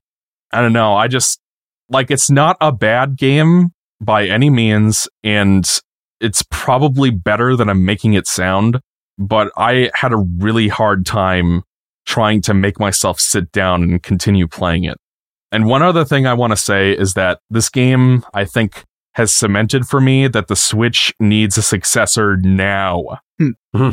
[0.52, 0.94] I don't know.
[0.94, 1.40] I just
[1.88, 5.68] like it's not a bad game by any means, and
[6.20, 8.80] it's probably better than I'm making it sound.
[9.18, 11.62] But I had a really hard time
[12.06, 14.96] trying to make myself sit down and continue playing it.
[15.52, 19.32] And one other thing I want to say is that this game, I think, has
[19.32, 23.18] cemented for me that the Switch needs a successor now.
[23.38, 23.90] Hmm.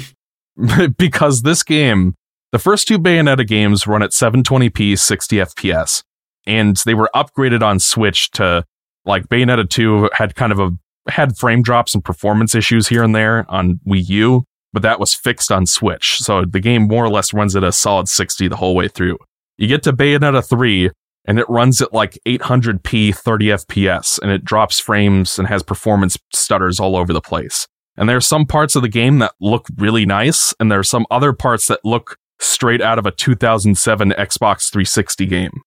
[0.97, 2.15] because this game,
[2.51, 6.03] the first two Bayonetta games run at 720p, 60 FPS,
[6.45, 8.65] and they were upgraded on Switch to
[9.05, 10.71] like Bayonetta 2 had kind of a
[11.09, 15.13] had frame drops and performance issues here and there on Wii U, but that was
[15.13, 16.19] fixed on Switch.
[16.19, 19.17] So the game more or less runs at a solid 60 the whole way through.
[19.57, 20.91] You get to Bayonetta 3,
[21.27, 26.17] and it runs at like 800p 30 fps and it drops frames and has performance
[26.33, 27.67] stutters all over the place.
[27.97, 30.83] And there are some parts of the game that look really nice and there are
[30.83, 35.61] some other parts that look straight out of a 2007 xbox 360 game.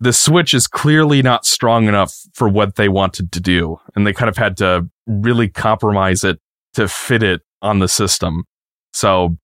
[0.00, 4.12] The switch is clearly not strong enough for what they wanted to do and they
[4.12, 6.38] kind of had to really compromise it
[6.74, 8.44] to fit it on the system.
[8.92, 9.38] So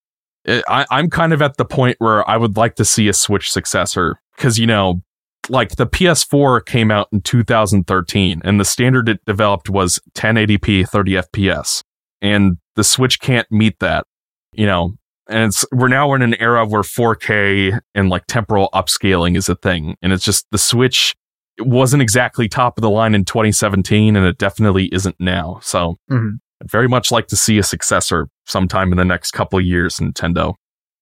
[0.44, 3.12] it, I, i'm kind of at the point where i would like to see a
[3.14, 5.03] switch successor because you know
[5.48, 11.12] like the PS4 came out in 2013 and the standard it developed was 1080p 30
[11.12, 11.83] FPS
[12.22, 14.07] and the Switch can't meet that,
[14.52, 14.94] you know.
[15.28, 19.54] And it's we're now in an era where 4K and like temporal upscaling is a
[19.54, 21.14] thing and it's just the Switch
[21.57, 25.61] it wasn't exactly top of the line in 2017 and it definitely isn't now.
[25.62, 26.38] So Mhm.
[26.62, 29.96] I'd very much like to see a successor sometime in the next couple of years
[29.98, 30.54] Nintendo.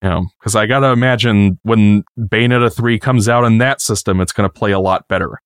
[0.02, 4.32] You know, because I gotta imagine when Bayonetta 3 comes out in that system, it's
[4.32, 5.38] gonna play a lot better.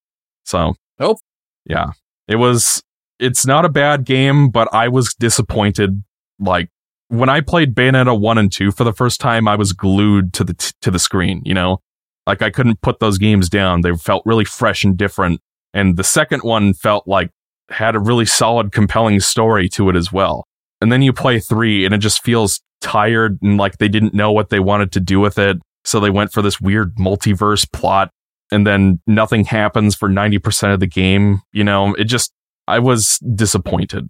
[0.44, 1.18] So, Nope.
[1.66, 1.90] yeah,
[2.26, 2.82] it was,
[3.18, 6.02] it's not a bad game, but I was disappointed.
[6.38, 6.70] Like,
[7.08, 10.44] when I played Bayonetta 1 and 2 for the first time, I was glued to
[10.44, 11.78] the, t- to the screen, you know?
[12.26, 13.82] Like, I couldn't put those games down.
[13.82, 15.40] They felt really fresh and different.
[15.74, 17.30] And the second one felt like,
[17.68, 20.46] had a really solid, compelling story to it as well.
[20.80, 24.32] And then you play three and it just feels tired and like they didn't know
[24.32, 25.58] what they wanted to do with it.
[25.84, 28.10] So they went for this weird multiverse plot
[28.50, 31.40] and then nothing happens for 90% of the game.
[31.52, 32.32] You know, it just,
[32.68, 34.06] I was disappointed.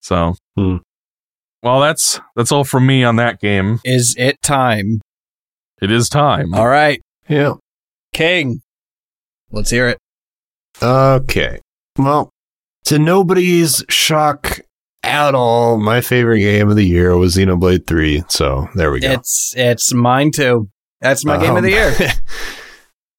[0.00, 0.76] So, Hmm.
[1.62, 3.80] well, that's, that's all from me on that game.
[3.84, 5.00] Is it time?
[5.80, 6.54] It is time.
[6.54, 7.54] All right, Yeah.
[8.12, 8.60] King.
[9.50, 9.98] Let's hear it.
[10.82, 11.60] Okay.
[11.98, 12.30] Well,
[12.84, 14.60] to nobody's shock
[15.04, 18.24] at all, my favorite game of the year was Xenoblade 3.
[18.28, 19.12] So there we go.
[19.12, 20.68] It's it's mine too.
[21.00, 21.88] That's my game of the year.
[22.00, 22.06] Um,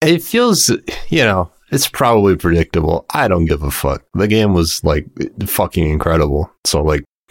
[0.02, 0.68] it feels,
[1.08, 3.06] you know, it's probably predictable.
[3.14, 4.02] I don't give a fuck.
[4.14, 5.06] The game was like
[5.46, 6.50] fucking incredible.
[6.64, 7.04] So like,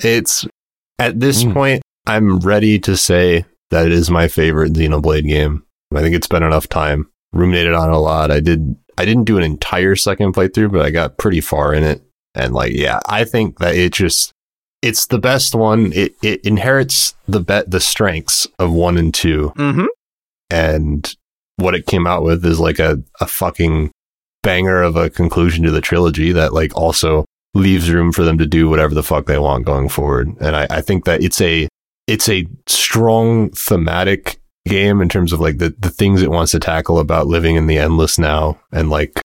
[0.00, 0.46] it's
[0.98, 1.52] at this Mm.
[1.54, 5.64] point, I'm ready to say that it is my favorite Xenoblade game.
[5.94, 7.08] I think it's been enough time.
[7.32, 8.30] Ruminated on a lot.
[8.30, 8.76] I did.
[8.98, 12.02] I didn't do an entire second playthrough, but I got pretty far in it.
[12.36, 14.32] And like, yeah, I think that it just
[14.82, 15.92] it's the best one.
[15.92, 19.86] It it inherits the bet the strengths of one and two, mm-hmm.
[20.50, 21.14] and
[21.56, 23.90] what it came out with is like a a fucking
[24.42, 28.46] banger of a conclusion to the trilogy that like also leaves room for them to
[28.46, 30.28] do whatever the fuck they want going forward.
[30.40, 31.68] And I, I think that it's a
[32.06, 36.60] it's a strong thematic game in terms of like the, the things it wants to
[36.60, 39.20] tackle about living in the endless now and like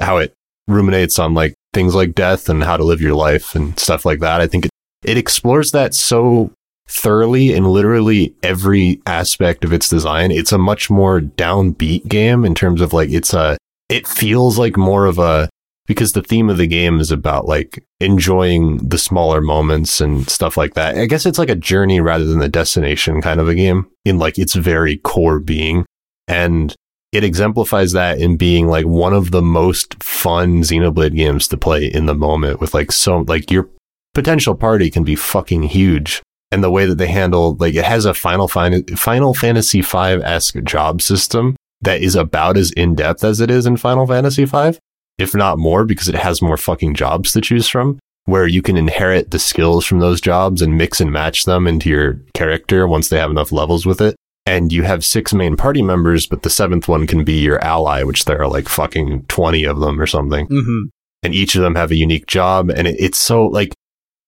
[0.00, 0.34] how it
[0.68, 4.20] ruminates on like things like death and how to live your life and stuff like
[4.20, 4.40] that.
[4.40, 4.70] I think it,
[5.04, 6.52] it explores that so
[6.88, 10.30] thoroughly in literally every aspect of its design.
[10.30, 13.56] It's a much more downbeat game in terms of like it's a
[13.88, 15.48] it feels like more of a
[15.86, 20.56] because the theme of the game is about like enjoying the smaller moments and stuff
[20.56, 20.96] like that.
[20.96, 24.18] I guess it's like a journey rather than the destination kind of a game in
[24.18, 25.84] like its very core being.
[26.28, 26.74] And
[27.12, 31.84] it exemplifies that in being like one of the most fun Xenoblade games to play
[31.86, 33.68] in the moment with like so like your
[34.14, 36.22] potential party can be fucking huge.
[36.50, 39.96] And the way that they handle like it has a Final Fin- Final Fantasy V
[39.96, 44.44] esque job system that is about as in depth as it is in Final Fantasy
[44.44, 44.78] V,
[45.18, 48.76] if not more, because it has more fucking jobs to choose from, where you can
[48.76, 53.08] inherit the skills from those jobs and mix and match them into your character once
[53.08, 54.14] they have enough levels with it.
[54.44, 58.02] And you have six main party members, but the seventh one can be your ally,
[58.02, 60.48] which there are like fucking 20 of them or something.
[60.48, 60.82] Mm-hmm.
[61.22, 63.72] and each of them have a unique job and it, it's so like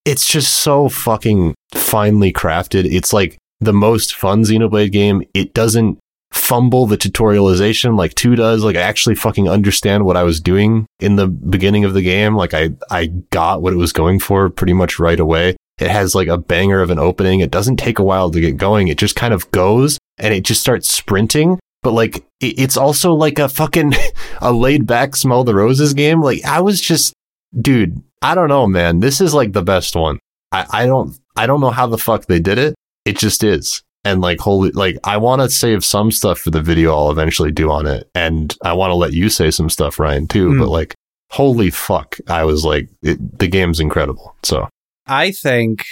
[0.04, 2.84] it's just so fucking finely crafted.
[2.84, 5.24] It's like the most fun xenoblade game.
[5.34, 5.98] It doesn't
[6.30, 8.62] fumble the tutorialization like 2 does.
[8.62, 12.36] Like i actually fucking understand what i was doing in the beginning of the game.
[12.36, 15.56] Like i i got what it was going for pretty much right away.
[15.78, 17.40] It has like a banger of an opening.
[17.40, 18.86] It doesn't take a while to get going.
[18.88, 23.38] It just kind of goes and it just starts sprinting but like it's also like
[23.38, 23.92] a fucking
[24.40, 26.20] a laid back smell the roses game.
[26.20, 27.12] Like I was just,
[27.60, 29.00] dude, I don't know, man.
[29.00, 30.18] This is like the best one.
[30.50, 32.74] I, I don't, I don't know how the fuck they did it.
[33.04, 33.82] It just is.
[34.02, 37.52] And like, holy, like I want to save some stuff for the video I'll eventually
[37.52, 38.08] do on it.
[38.14, 40.50] And I want to let you say some stuff, Ryan, too.
[40.50, 40.60] Mm.
[40.60, 40.94] But like,
[41.30, 42.16] holy fuck.
[42.28, 44.34] I was like, it, the game's incredible.
[44.42, 44.68] So
[45.06, 45.84] I think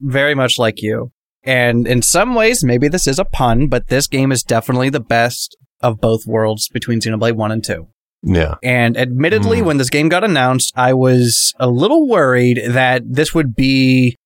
[0.00, 1.10] very much like you.
[1.48, 5.00] And in some ways, maybe this is a pun, but this game is definitely the
[5.00, 7.86] best of both worlds between Xenoblade 1 and 2.
[8.24, 8.54] yeah.
[8.64, 9.64] And admittedly, Mm.
[9.66, 14.16] when this game got announced, I was a little worried that this would be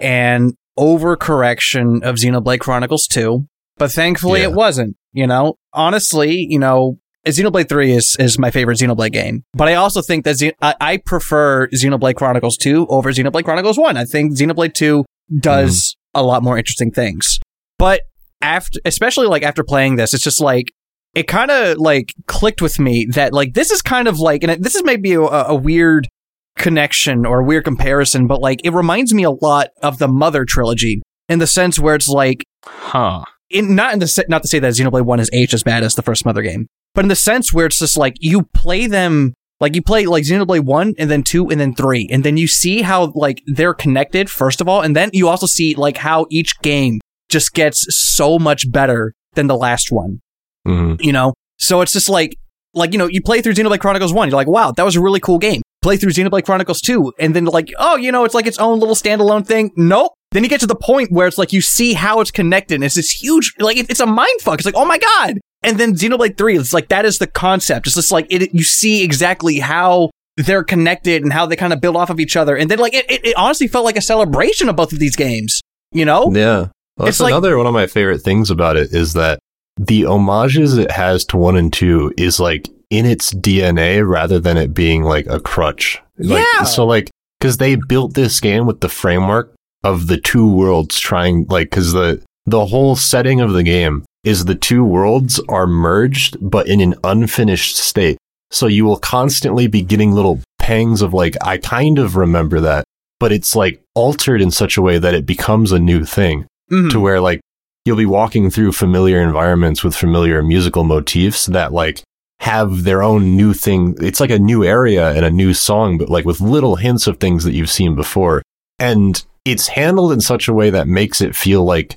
[0.00, 3.44] an overcorrection of Xenoblade Chronicles 2.
[3.76, 4.48] But thankfully, Yeah.
[4.48, 4.96] it wasn't.
[5.12, 9.42] You know, honestly, you know, Xenoblade 3 is, is my favorite Xenoblade game.
[9.52, 13.96] But I also think that I, I prefer Xenoblade Chronicles 2 over Xenoblade Chronicles 1.
[13.96, 15.04] I think Xenoblade 2
[15.40, 17.38] does a lot more interesting things.
[17.78, 18.02] But
[18.40, 20.66] after, especially like after playing this, it's just like,
[21.14, 24.62] it kind of like clicked with me that like this is kind of like, and
[24.62, 26.08] this is maybe a, a weird
[26.56, 30.44] connection or a weird comparison, but like it reminds me a lot of the Mother
[30.44, 33.24] trilogy in the sense where it's like, Huh.
[33.48, 35.94] in not in the not to say that Xenoblade One is H as bad as
[35.94, 39.32] the first Mother game, but in the sense where it's just like you play them
[39.60, 42.48] like you play like Xenoblade One and then two and then three, and then you
[42.48, 46.26] see how like they're connected first of all, and then you also see like how
[46.30, 50.20] each game just gets so much better than the last one
[50.66, 51.32] hmm you know?
[51.58, 52.36] So it's just like,
[52.72, 55.00] like, you know, you play through Xenoblade Chronicles 1, you're like, wow, that was a
[55.00, 55.60] really cool game.
[55.82, 58.78] Play through Xenoblade Chronicles 2, and then like, oh, you know, it's like its own
[58.78, 59.70] little standalone thing.
[59.76, 60.12] Nope.
[60.32, 62.84] Then you get to the point where it's like you see how it's connected, and
[62.84, 64.58] it's this huge, like, it's a mind fuck.
[64.58, 65.38] It's like, oh my god.
[65.62, 67.86] And then Xenoblade 3, it's like, that is the concept.
[67.86, 71.80] It's just like, it, you see exactly how they're connected and how they kind of
[71.82, 72.56] build off of each other.
[72.56, 75.16] And then, like, it, it, it honestly felt like a celebration of both of these
[75.16, 75.60] games,
[75.92, 76.30] you know?
[76.34, 76.58] Yeah.
[76.58, 77.06] Well, Oh.
[77.06, 79.38] It's that's like- another one of my favorite things about it is that
[79.76, 84.56] the homages it has to one and two is like in its DNA rather than
[84.58, 85.98] it being like a crutch.
[86.18, 86.64] Like, Yeah.
[86.64, 87.08] So like,
[87.40, 91.92] cause they built this game with the framework of the two worlds trying like cuz
[91.92, 96.80] the the whole setting of the game is the two worlds are merged but in
[96.80, 98.18] an unfinished state.
[98.50, 102.84] So you will constantly be getting little pangs of like I kind of remember that,
[103.18, 106.90] but it's like altered in such a way that it becomes a new thing Mhm.
[106.90, 107.40] to where like
[107.84, 112.02] you'll be walking through familiar environments with familiar musical motifs that like
[112.40, 113.94] have their own new thing.
[114.00, 117.18] It's like a new area and a new song, but like with little hints of
[117.18, 118.42] things that you've seen before.
[118.78, 121.96] And it's handled in such a way that makes it feel like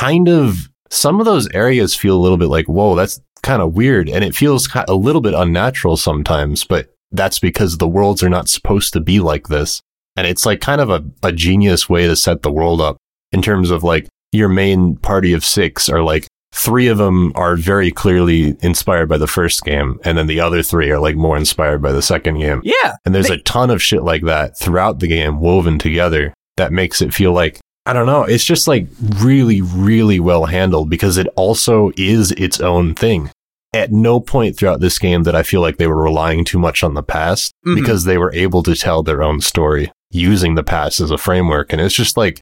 [0.00, 3.74] kind of some of those areas feel a little bit like, whoa, that's kind of
[3.74, 4.08] weird.
[4.08, 8.48] And it feels a little bit unnatural sometimes, but that's because the worlds are not
[8.48, 9.80] supposed to be like this.
[10.16, 12.96] And it's like kind of a, a genius way to set the world up
[13.32, 17.54] in terms of like your main party of six are like three of them are
[17.56, 20.00] very clearly inspired by the first game.
[20.04, 22.60] And then the other three are like more inspired by the second game.
[22.64, 22.94] Yeah.
[23.04, 26.72] And there's They- a ton of shit like that throughout the game woven together that
[26.72, 28.86] makes it feel like, I don't know, it's just like
[29.20, 33.30] really, really well handled because it also is its own thing.
[33.72, 36.82] At no point throughout this game that I feel like they were relying too much
[36.82, 37.76] on the past Mhm.
[37.76, 41.72] because they were able to tell their own story using the past as a framework.
[41.72, 42.40] And it's just like,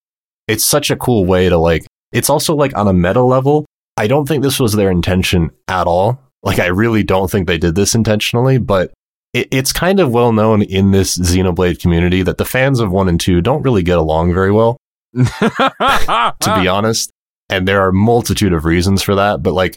[0.48, 3.66] it's such a cool way to like, it's also like on a meta level.
[3.98, 6.18] I don't think this was their intention at all.
[6.42, 8.92] Like, I really don't think they did this intentionally, but
[9.34, 13.08] it, it's kind of well known in this Xenoblade community that the fans of one
[13.08, 14.78] and two don't really get along very well,
[15.16, 17.10] to be honest.
[17.50, 19.76] And there are a multitude of reasons for that, but like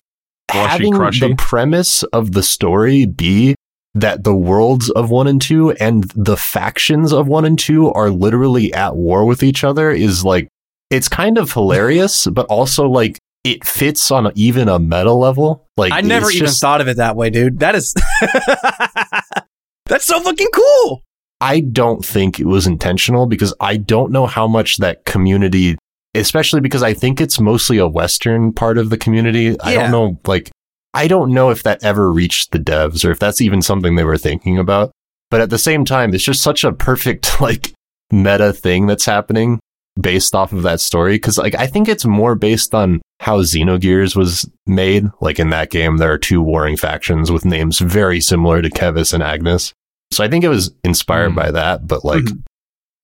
[0.50, 1.30] having crushy.
[1.30, 3.56] the premise of the story be
[3.94, 8.10] that the worlds of one and two and the factions of one and two are
[8.10, 10.48] literally at war with each other is like
[10.90, 15.68] it's kind of hilarious, but also like it fits on even a meta level.
[15.78, 17.60] Like I never even just- thought of it that way, dude.
[17.60, 17.94] That is
[19.88, 21.04] That's so fucking cool.
[21.42, 25.76] I don't think it was intentional because I don't know how much that community,
[26.14, 29.60] especially because I think it's mostly a Western part of the community.
[29.60, 30.52] I don't know, like,
[30.94, 34.04] I don't know if that ever reached the devs or if that's even something they
[34.04, 34.92] were thinking about.
[35.32, 37.74] But at the same time, it's just such a perfect, like,
[38.12, 39.60] meta thing that's happening
[40.00, 41.18] based off of that story.
[41.18, 45.08] Cause, like, I think it's more based on how Xenogears was made.
[45.22, 49.12] Like, in that game, there are two warring factions with names very similar to Keves
[49.12, 49.74] and Agnus.
[50.12, 51.36] So I think it was inspired Mm.
[51.36, 52.42] by that, but like Mhm.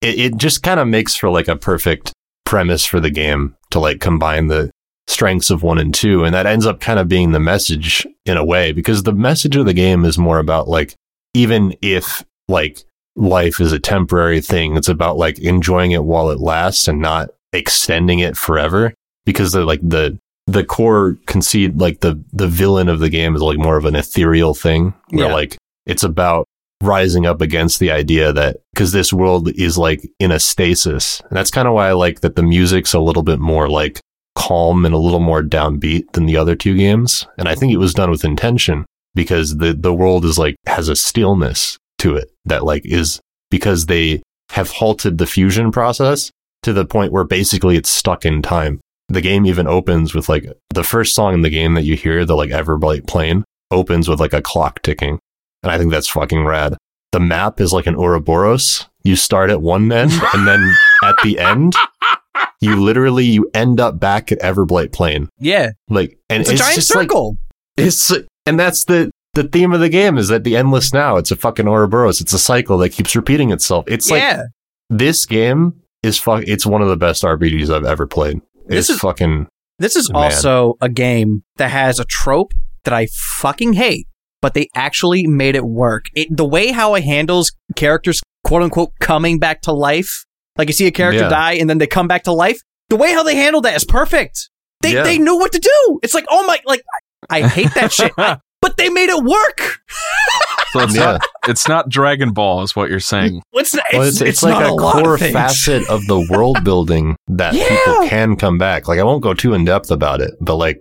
[0.02, 2.14] it, it just kind of makes for like a perfect
[2.46, 4.72] premise for the game to like combine the
[5.08, 6.24] strengths of one and two.
[6.24, 9.56] And that ends up kind of being the message in a way, because the message
[9.56, 10.94] of the game is more about like,
[11.34, 12.84] even if like
[13.16, 17.30] life is a temporary thing, it's about like enjoying it while it lasts and not
[17.54, 18.94] extending it forever.
[19.26, 23.42] Because the like the the core conceit, like the the villain of the game is
[23.42, 25.34] like more of an ethereal thing where Yeah.
[25.34, 26.46] like it's about
[26.82, 31.22] rising up against the idea that because this world is like in a stasis.
[31.22, 34.00] And that's kind of why I like that the music's a little bit more like
[34.36, 37.28] calm and a little more downbeat than the other two games.
[37.38, 38.86] And I think it was done with intention
[39.16, 43.88] because the the world is like has a stillness to it that like is because
[43.88, 46.32] they have halted the fusion process
[46.64, 48.80] to the point where basically it's stuck in time.
[49.10, 52.26] The game even opens with like the first song in the game that you hear,
[52.26, 55.20] the like Everblight plane, opens with like a clock ticking.
[55.64, 56.76] And I think that's fucking rad.
[57.12, 58.88] The map is like an Ouroboros.
[59.04, 61.74] You start at one end and then at the end,
[62.62, 65.30] you literally, you end up back at Everblight plane.
[65.40, 65.72] Yeah.
[65.90, 67.38] Like, and It's, a giant just like, circle.
[67.78, 68.12] it's,
[68.46, 71.36] and that's the, the theme of the game is that the endless now, it's a
[71.36, 72.20] fucking Ouroboros.
[72.22, 73.86] It's a cycle that keeps repeating itself.
[73.88, 74.40] It's like,
[74.90, 78.42] this game is fuck, it's one of the best RPGs I've ever played.
[78.68, 79.48] This It's is- fucking,
[79.80, 80.24] This is Man.
[80.24, 84.08] also a game that has a trope that I fucking hate,
[84.42, 86.06] but they actually made it work.
[86.16, 90.26] It, the way how it handles characters, quote unquote, coming back to life.
[90.58, 91.30] Like you see a character Yeah.
[91.30, 92.60] die and then they come back to life.
[92.90, 94.50] The way how they handled that is perfect.
[94.82, 95.04] They, Yeah.
[95.04, 96.00] they knew what to do.
[96.04, 96.82] It's like, oh my, like,
[97.30, 98.14] I hate that shit,
[98.62, 99.80] but they made it work.
[100.72, 101.04] So it's yeah.
[101.14, 103.42] not it's not Dragon Ball, is what you're saying.
[103.54, 106.64] It's, it's, Well, it's, it's, like not a, a, core of facet of the world
[106.64, 107.68] building that Yeah.
[107.70, 108.88] people can come back.
[108.88, 110.80] Like I won't go too in depth about it, but like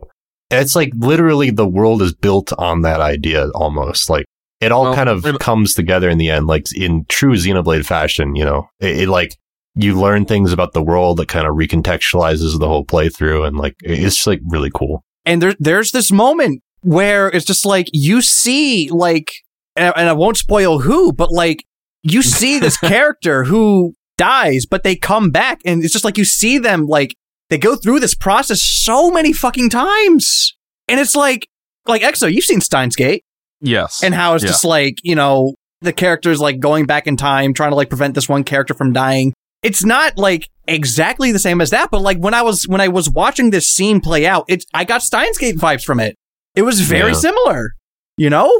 [0.50, 4.08] it's like literally the world is built on that idea almost.
[4.10, 4.24] Like
[4.60, 7.84] it all Well, kind of it- comes together in the end, like in true Xenoblade
[7.84, 8.34] fashion.
[8.36, 9.36] You know, it, it like
[9.74, 13.74] you learn things about the world that kind of recontextualizes the whole playthrough, and like
[13.82, 15.02] it's just like really cool.
[15.24, 19.32] and there there's this moment where it's just like you see like
[19.74, 21.64] and, and I won't spoil who, but like
[22.02, 26.24] you see this character who dies, but they come back, and it's just like you
[26.24, 27.14] see them like
[27.50, 30.54] they go through this process so many fucking times,
[30.88, 31.48] and it's like
[31.86, 33.24] like Exo, you've seen Steins Gate,
[33.60, 34.02] Yes.
[34.02, 34.50] and how it's Yeah.
[34.50, 38.14] just like you know the characters like going back in time trying to like prevent
[38.14, 39.32] this one character from dying.
[39.62, 42.88] it's not like exactly the same as that, but like when I was when I
[42.88, 46.14] was watching this scene play out, it's I got Steins Gate vibes from it.
[46.54, 47.18] It was very Yeah.
[47.18, 47.72] similar,
[48.16, 48.50] you know.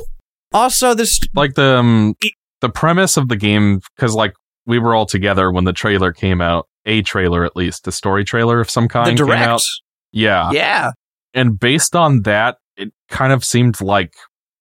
[0.53, 2.15] Also, this like the um,
[2.61, 4.35] the premise of the game because like
[4.67, 8.25] we were all together when the trailer came out a trailer at least a story
[8.25, 9.65] trailer of some kind the came out direct,
[10.13, 10.91] yeah yeah,
[11.35, 14.15] and based on that it kind of seemed like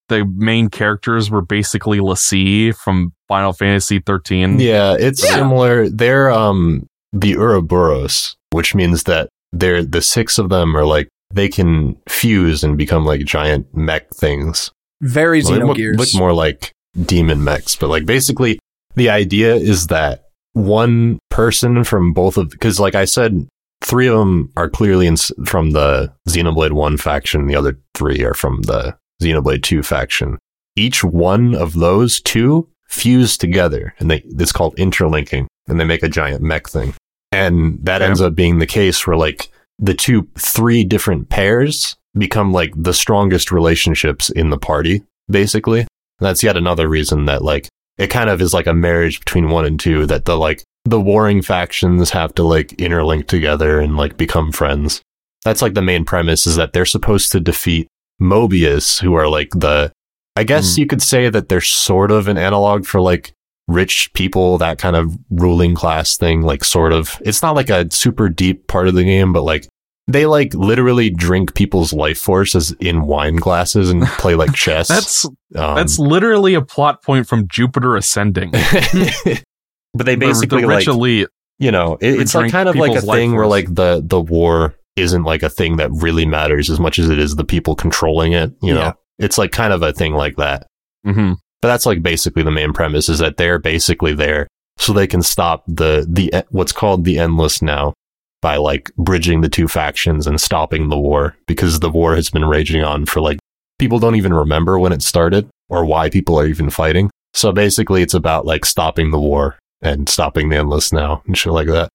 [0.09, 5.35] the main characters were basically l'Cie from Final Fantasy 13 Yeah, it's Yeah.
[5.35, 5.89] similar.
[5.89, 11.47] They're um the Ouroboros, which means that they're the six of them are like they
[11.49, 14.71] can fuse and become like giant mech things.
[15.01, 16.71] very Well, they look, look more like
[17.05, 18.59] demon mechs, but like basically
[18.95, 20.24] the idea is that
[20.55, 23.47] one person from both of because like I said,
[23.83, 27.45] three of them are clearly in, from the Xenoblade One faction.
[27.47, 30.39] The other three are from the Xenoblade Two faction.
[30.75, 36.03] Each one of those two fuse together, and they it's called interlinking, and they make
[36.03, 36.93] a giant mech thing.
[37.31, 38.07] And that Okay.
[38.07, 42.93] ends up being the case where like the two, three different pairs become like the
[42.93, 45.81] strongest relationships in the party, basically.
[45.81, 45.87] And
[46.21, 47.67] that's yet another reason that like
[47.97, 50.99] it kind of is like a marriage between one and two that the like the
[51.01, 55.01] warring factions have to like interlink together and like become friends.
[55.43, 57.87] That's like the main premise is that they're supposed to defeat
[58.21, 59.91] Moebius, who are like the
[60.35, 60.81] I guess Hmm.
[60.81, 63.31] you could say that they're sort of an analog for like
[63.67, 67.19] rich people, that kind of ruling class thing, like sort of.
[67.25, 69.67] It's not like a super deep part of the game, but like
[70.07, 74.87] they like literally drink people's life forces in wine glasses and play like chess.
[74.87, 78.51] that's um, that's literally a plot point from Jupiter Ascending
[79.93, 81.27] but they basically the, like elite
[81.59, 84.75] you know it, it's like kind of like a thing where like the the war
[84.95, 88.31] isn't like a thing that really matters as much as it is the people controlling
[88.31, 88.53] it.
[88.61, 88.93] You know, Yeah.
[89.19, 90.67] it's like kind of a thing like that.
[91.03, 94.47] hmm But that's like basically the main premise is that they're basically there
[94.77, 97.93] so they can stop the the what's called the endless now
[98.41, 102.45] by like bridging the two factions and stopping the war because the war has been
[102.45, 103.39] raging on for like
[103.79, 107.09] people don't even remember when it started or why people are even fighting.
[107.33, 111.53] So basically it's about like stopping the war and stopping the endless now and shit
[111.53, 111.89] like that.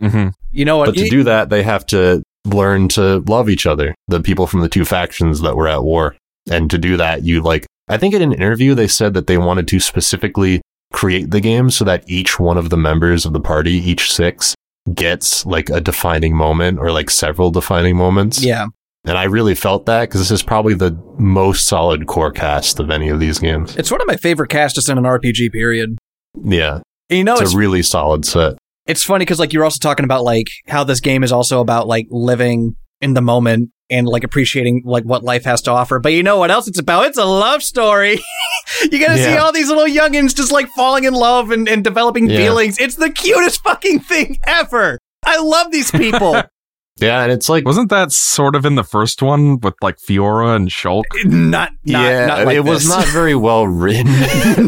[0.00, 0.86] hmm you know what?
[0.86, 4.60] But to do that they have to learn to love each other, the people from
[4.60, 6.16] the two factions that were at war.
[6.50, 9.38] And to do that you like I think in an interview they said that they
[9.38, 10.60] wanted to specifically
[10.92, 14.54] create the game so that each one of the members of the party, each six,
[14.92, 18.42] gets like a defining moment or like several defining moments.
[18.44, 18.66] yeah,
[19.04, 22.90] And I really felt that because this is probably the most solid core cast of
[22.90, 23.76] any of these games.
[23.76, 25.52] it's one of my favorite casts in an RPG.
[25.52, 25.96] Period.
[26.42, 26.80] Yeah.
[27.10, 28.56] And you know, It's it's a really solid set.
[28.86, 31.86] it's funny because like you're also talking about like how this game is also about
[31.86, 35.98] like living in the moment and like appreciating like what life has to offer.
[35.98, 37.06] But you know what else it's about?
[37.06, 38.20] It's a love story.
[38.90, 42.28] You're gonna see all these little youngins just like falling in love and, and developing
[42.28, 42.38] Yeah.
[42.38, 42.78] feelings.
[42.78, 44.98] It's the cutest fucking thing ever.
[45.24, 46.42] I love these people.
[47.00, 50.54] Yeah, and it's like wasn't that sort of in the first one with like Fiora
[50.54, 54.06] and Shulk not, not, yeah, not like it was not very well written.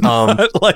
[0.04, 0.74] um, Not like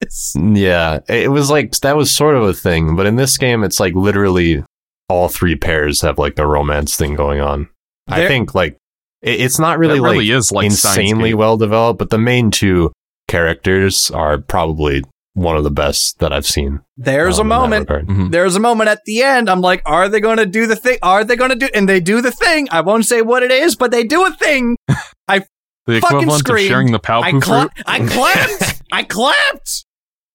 [0.00, 0.34] this.
[0.34, 3.78] yeah, it was like that was sort of a thing, but in this game, it's
[3.80, 4.64] like literally
[5.12, 7.68] all three pairs have like the romance thing going on.
[8.08, 8.76] I think like
[9.22, 12.50] it, it's not really That like really is like insanely well developed, but the main
[12.50, 12.92] two
[13.28, 15.02] characters are probably
[15.34, 16.80] one of the best that I've seen.
[16.96, 17.88] There's um, a moment.
[17.88, 18.06] regard.
[18.06, 18.30] Mhm.
[18.30, 19.48] There's a moment at the end.
[19.48, 20.98] I'm like, are they going to do the thing?
[21.02, 21.68] Are they going to do?
[21.74, 22.68] And they do the thing.
[22.70, 24.76] I won't say what it is, but they do a thing.
[25.28, 25.44] I
[25.86, 26.68] the fucking equivalent of screamed.
[26.68, 28.82] sharing the I, Palpu cla- I clapped.
[28.92, 29.84] I clapped.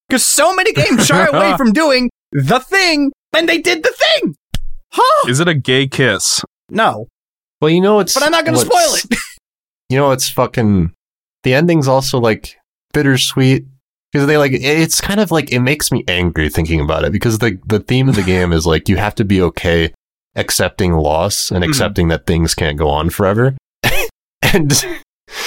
[0.10, 4.36] Because so many games shy away from doing the thing, and they did the thing.
[4.92, 5.30] Huh?
[5.30, 7.08] is it a gay kiss No,
[7.62, 9.06] Well, you know it's but I'm not going to spoil it.
[9.90, 10.92] You know it's fucking
[11.44, 12.58] the ending's also like
[12.94, 13.66] bittersweet
[14.12, 17.38] because they like it's kind of like it makes me angry thinking about it because
[17.40, 19.94] the the theme of the game is like you have to be okay
[20.36, 21.70] accepting loss and Mhm.
[21.70, 23.56] accepting that things can't go on forever
[24.42, 24.86] and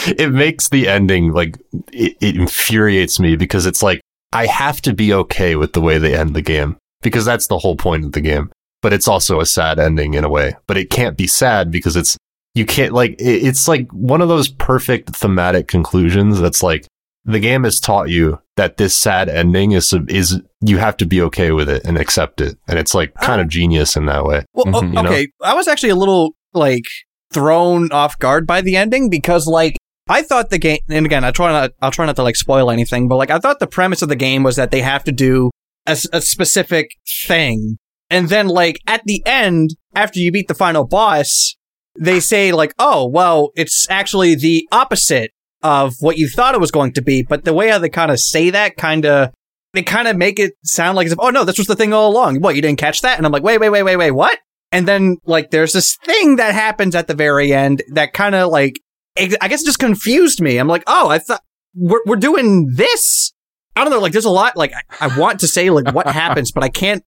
[0.06, 1.58] it makes the ending like
[1.92, 4.00] it, it infuriates me because it's like
[4.32, 7.58] I have to be okay with the way they end the game because that's the
[7.58, 8.50] whole point of the game
[8.82, 11.96] but it's also a sad ending in a way but it can't be sad because
[11.96, 12.16] it's
[12.54, 16.86] you can't like it's like one of those perfect thematic conclusions that's like
[17.24, 21.20] the game has taught you that this sad ending is is you have to be
[21.22, 24.44] okay with it and accept it and it's like kind of genius in that way
[24.54, 25.10] Well, o- Mhm, you know?
[25.10, 25.28] okay.
[25.42, 26.84] I was actually a little like
[27.32, 29.76] thrown off guard by the ending because like
[30.08, 32.68] I thought the game, and again, I try not, I'll try not to like spoil
[32.72, 35.12] anything, but like I thought the premise of the game was that they have to
[35.12, 35.50] do
[35.86, 36.90] a specific
[37.26, 37.76] thing,
[38.10, 41.54] and then like at the end, after you beat the final boss,
[41.98, 45.30] they say like, oh well, it's actually the opposite
[45.62, 47.22] of what you thought it was going to be.
[47.22, 49.30] But the way how they kind of say that kind of
[49.72, 51.92] they kind of make it sound like as if, oh no, this was the thing
[51.92, 52.40] all along.
[52.40, 53.18] What, you didn't catch that?
[53.18, 54.38] And I'm like, wait, wait, wait, wait, wait, what?
[54.72, 58.50] And then like there's this thing that happens at the very end that kind of
[58.50, 58.74] like
[59.18, 60.56] I guess it just confused me.
[60.56, 61.42] I'm like, oh, I thought
[61.74, 63.32] we're we're doing this.
[63.76, 64.00] I don't know.
[64.00, 64.56] Like, there's a lot.
[64.56, 67.02] Like, I, I want to say like what happens, but I can't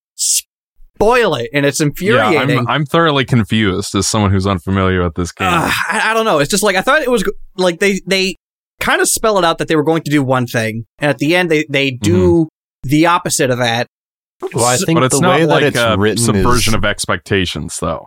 [1.03, 2.59] spoil it, and it's Yeah, infuriating.
[2.59, 5.47] I'm, I'm thoroughly confused as someone who's unfamiliar with this game.
[5.47, 6.39] Uh, I, I don't know.
[6.39, 7.23] It's just like I thought it was
[7.57, 8.35] like they they
[8.79, 11.17] kind of spell it out that they were going to do one thing, and at
[11.17, 12.47] the end they they do
[12.83, 13.87] the opposite of that.
[14.53, 16.77] Well, I think but it's the not way that like it's a written subversion is,
[16.77, 18.05] of expectations, though.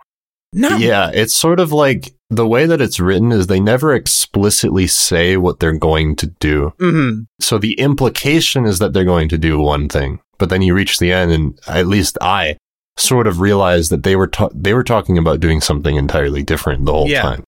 [0.53, 4.87] No, Yeah, it's sort of like the way that it's written is they never explicitly
[4.87, 6.73] say what they're going to do.
[6.79, 10.73] hmm So the implication is that they're going to do one thing, but then you
[10.73, 12.57] reach the end, and at least I
[12.97, 16.85] sort of realized that they were ta- they were talking about doing something entirely different
[16.85, 17.21] the whole Yeah.
[17.21, 17.43] time.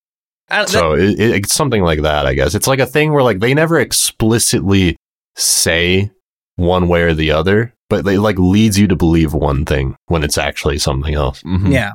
[0.49, 2.55] I, that- So it, it, it's something like that, I guess.
[2.55, 4.95] It's like a thing where like they never explicitly
[5.35, 6.11] say
[6.55, 10.23] one way or the other, but they like leads you to believe one thing when
[10.23, 11.41] it's actually something else.
[11.43, 11.71] Mhm.
[11.73, 11.91] yeah,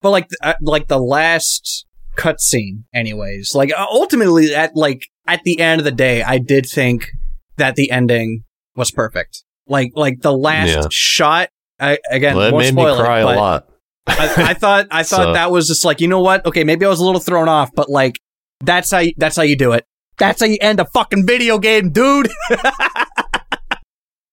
[0.00, 1.86] but like uh, like the last
[2.16, 3.54] cutscene, anyways.
[3.54, 7.08] Like uh, ultimately, at like at the end of the day, I did think
[7.56, 8.44] that the ending
[8.76, 9.44] was perfect.
[9.66, 10.82] Like like the last Yeah.
[10.90, 11.48] shot.
[11.82, 13.68] I, again, Well, won't made me cry a lot.
[14.06, 16.44] I, I thought I thought So- that was just like you know what?
[16.46, 18.18] Okay, maybe I was a little thrown off, but like
[18.60, 19.84] that's how you, that's how you do it.
[20.18, 22.28] That's how you end a fucking video game, dude.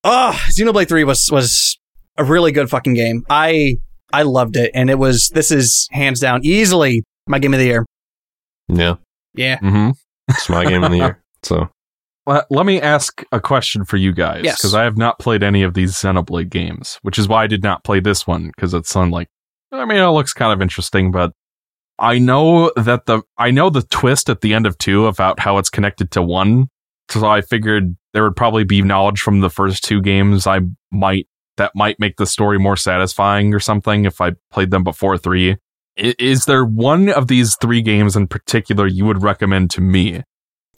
[0.04, 1.78] oh, Xenoblade Three was was
[2.16, 3.24] a really good fucking game.
[3.30, 3.76] I
[4.12, 7.66] I loved it, and it was this is hands down easily my game of the
[7.66, 7.86] year.
[8.68, 8.94] Yeah,
[9.34, 9.94] Yeah, Mhm.
[10.28, 11.22] it's my game of the year.
[11.42, 11.70] So
[12.26, 14.56] Let, let me ask a question for you guys Yes.
[14.58, 17.62] because I have not played any of these Xenoblade games, which is why I did
[17.62, 19.28] not play this one because it's sounded like
[19.72, 21.32] I mean it looks kind of interesting, but
[21.98, 25.58] I know that the I know the twist at the end of two about how
[25.58, 26.68] it's connected to one,
[27.08, 30.60] so I figured there would probably be knowledge from the first two games I
[30.90, 35.18] might that might make the story more satisfying or something if I played them before
[35.18, 35.52] three.
[35.98, 40.22] I- Is there one of these three games in particular you would recommend to me?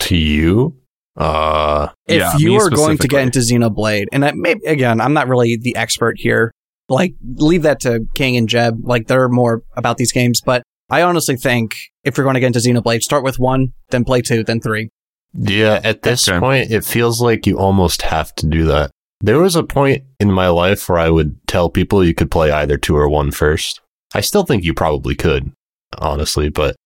[0.01, 0.77] to you,
[1.17, 3.61] uh, if Yeah, you me are going to get specifically.
[3.61, 6.53] into Xenoblade, and I, maybe again, I'm not really the expert here.
[6.89, 8.81] Like, leave that to King and Jeb.
[8.83, 10.41] Like, they're more about these games.
[10.45, 14.05] But I honestly think if you're going to get into Xenoblade, start with one, then
[14.05, 14.89] play two, then three.
[15.33, 16.39] Yeah, at this Okay.
[16.39, 18.91] point, it feels like you almost have to do that.
[19.21, 22.51] There was a point in my life where I would tell people you could play
[22.51, 23.81] either two or one first.
[24.15, 25.53] I still think you probably could,
[25.97, 26.77] honestly, but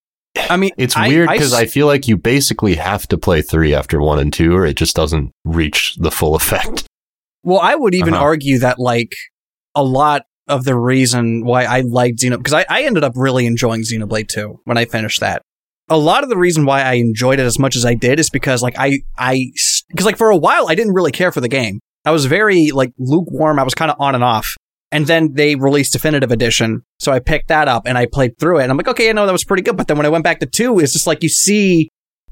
[0.50, 3.42] I mean, it's I- weird I because I feel like you basically have to play
[3.42, 6.86] three after one and two, or it just doesn't reach the full effect.
[7.42, 8.22] Well, I would even Uh-huh.
[8.24, 9.12] argue that like
[9.74, 13.46] a lot of the reason why I liked Xenoblade because I, I ended up really
[13.46, 15.42] enjoying Xenoblade 2 when I finished that.
[15.88, 18.30] A lot of the reason why I enjoyed it as much as I did is
[18.30, 19.50] because like I I
[19.88, 21.78] because like for a while I didn't really care for the game.
[22.04, 23.58] I was very like lukewarm.
[23.58, 24.54] I was kind of on and off.
[24.92, 28.60] And then they released Definitive Edition, so I picked that up and I played through
[28.60, 28.62] it.
[28.62, 29.76] And I'm like, okay, I know that was pretty good.
[29.76, 31.88] But then when I went back to two, it's just like you see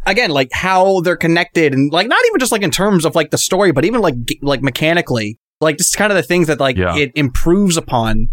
[0.07, 3.31] again like how they're connected and like not even just like in terms of like
[3.33, 6.61] the story, but even like g- like mechanically, like just kind of the things that
[6.61, 6.97] like Yeah.
[6.97, 8.29] it improves upon.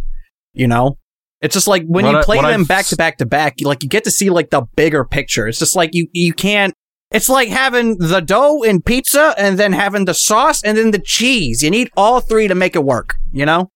[0.53, 0.97] You know,
[1.41, 3.67] it's just like when you I- play them I've back to back to back, you
[3.67, 5.47] like you get to see like the bigger picture.
[5.47, 6.73] It's just like you you can't.
[7.09, 10.99] It's like having the dough in pizza and then having the sauce and then the
[11.03, 11.63] cheese.
[11.63, 13.15] You need all three to make it work.
[13.31, 13.69] You know.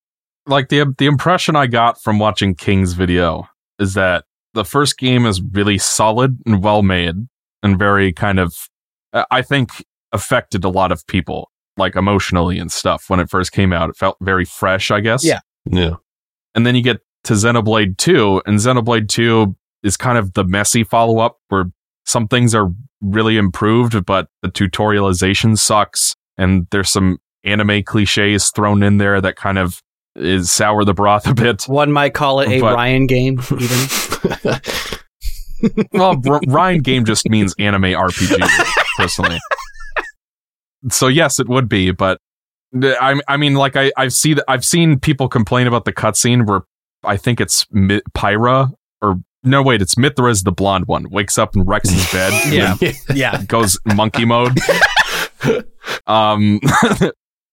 [0.48, 3.48] Like the the impression I got from watching King's video
[3.80, 7.16] is that the first game is really solid and well made
[7.64, 8.54] and very kind of
[9.14, 13.52] uh, I think affected a lot of people like emotionally and stuff when it first
[13.52, 13.90] came out.
[13.90, 15.26] It felt very fresh, I guess.
[15.26, 15.40] Yeah.
[15.70, 15.96] Yeah.
[16.54, 20.84] And then you get to Xenoblade 2 and Xenoblade 2 is kind of the messy
[20.84, 21.66] follow up where
[22.06, 22.70] some things are
[23.02, 29.36] really improved but the tutorialization sucks and there's some anime cliches thrown in there that
[29.36, 29.82] kind of
[30.16, 31.64] is sour the broth a bit.
[31.64, 34.60] One might call it a But- Ryan game, even.
[35.94, 38.38] Well, R- Ryan game just means anime RPG,
[38.98, 39.40] personally.
[40.92, 42.20] So yes, it would be, but
[42.84, 46.62] I, I mean, like I, I've seen, I've seen people complain about the cutscene where
[47.04, 51.56] I think it's Mi- Pyra or no, wait, it's Mythra's the blonde one wakes up
[51.56, 52.34] and wrecks his bed.
[52.54, 52.76] Yeah.
[53.16, 53.44] yeah.
[53.44, 54.58] goes monkey mode.
[56.06, 56.60] um,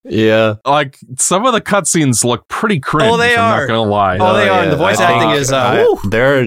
[0.04, 0.54] yeah.
[0.64, 3.10] like some of the cutscenes look pretty cringe.
[3.12, 3.60] Oh, they I'm are.
[3.60, 4.18] not gonna lie.
[4.18, 6.46] Oh, they are, and the voice I acting think is, uh, I- there are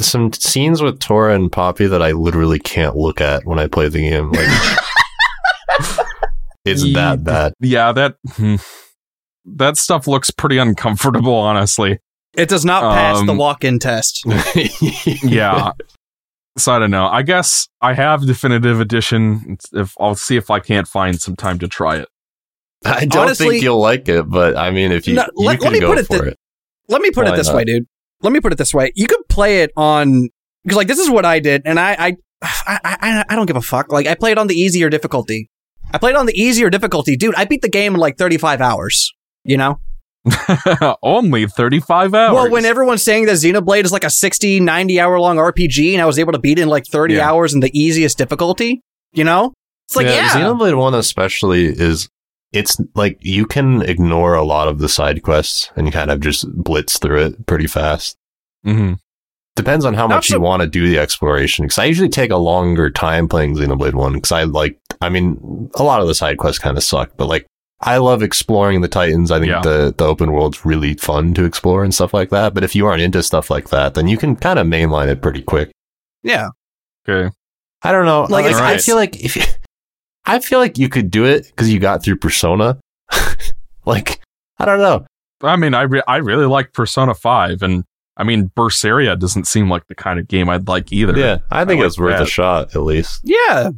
[0.00, 3.88] some scenes with Tora and Poppi that I literally can't look at when I play
[3.88, 4.30] the game.
[4.30, 4.48] Like,
[6.64, 7.52] it's Ye- that bad.
[7.60, 8.56] Yeah, that hmm.
[9.44, 11.98] that stuff looks pretty uncomfortable, honestly.
[12.36, 14.24] It does not pass the Um, walk-in test.
[15.24, 15.72] Yeah.
[16.56, 17.08] so I don't know.
[17.08, 19.56] I guess I have definitive edition.
[19.72, 22.08] If I'll see if I can't find some time to try it.
[22.84, 25.58] I don't Honestly- think you'll like it, but I mean, if you, No, you let-
[25.60, 26.36] can let me go put it for thi- it.
[26.88, 27.56] let me put it this not?
[27.56, 27.86] way, dude.
[28.22, 28.92] Let me put it this way.
[28.96, 30.28] You could play it on
[30.64, 31.92] because like this is what I did, and I
[32.42, 33.92] I, I I I don't give a fuck.
[33.92, 35.50] Like I played on the easier difficulty.
[35.92, 37.34] I played on the easier difficulty, dude.
[37.36, 39.12] I beat the game in like 35 hours.
[39.44, 39.80] You know?
[41.02, 42.34] Only 35 hours.
[42.34, 46.02] Well, when everyone's saying that Xenoblade is like a 60, 90 hour long RPG, and
[46.02, 47.28] I was able to beat it in like 30 Yeah.
[47.30, 49.54] hours in the easiest difficulty, you know?
[49.86, 50.28] It's like, yeah.
[50.30, 52.08] Xenoblade One especially is
[52.52, 56.50] it's like you can ignore a lot of the side quests and kind of just
[56.54, 58.16] blitz through it pretty fast.
[58.64, 58.94] hmm
[59.56, 61.64] Depends on how Not much so- you want to do the exploration.
[61.64, 64.78] Because I usually take a longer time playing Xenoblade One because I like.
[65.00, 67.44] I mean, a lot of the side quests kind of suck, but like
[67.80, 69.32] I love exploring the Titans.
[69.32, 69.60] I think Yeah.
[69.62, 72.54] the the open world's really fun to explore and stuff like that.
[72.54, 75.20] But if you aren't into stuff like that, then you can kind of mainline it
[75.22, 75.72] pretty quick.
[76.22, 76.50] yeah.
[77.08, 77.34] Okay.
[77.82, 78.22] I don't know.
[78.22, 79.42] Like, Like, it's- I feel like if you,
[80.28, 82.78] I feel like you could do it because you got through Persona.
[83.86, 84.20] like
[84.58, 85.06] I don't know.
[85.42, 87.84] I mean, I re- I really like Persona 5, and
[88.16, 91.16] I mean, Berseria doesn't seem like the kind of game I'd like either.
[91.16, 93.20] Yeah, I think I it's like worth a shot at least.
[93.24, 93.70] Yeah.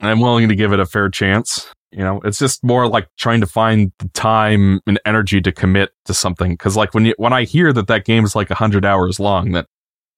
[0.00, 1.70] I'm willing to give it a fair chance.
[1.90, 5.90] You know, it's just more like trying to find the time and energy to commit
[6.06, 6.52] to something.
[6.52, 9.52] Because like when you when I hear that that game is like hundred hours long,
[9.52, 9.66] that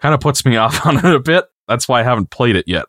[0.01, 1.47] kind of puts me off on it a bit.
[1.69, 2.87] That's why I haven't played it yet,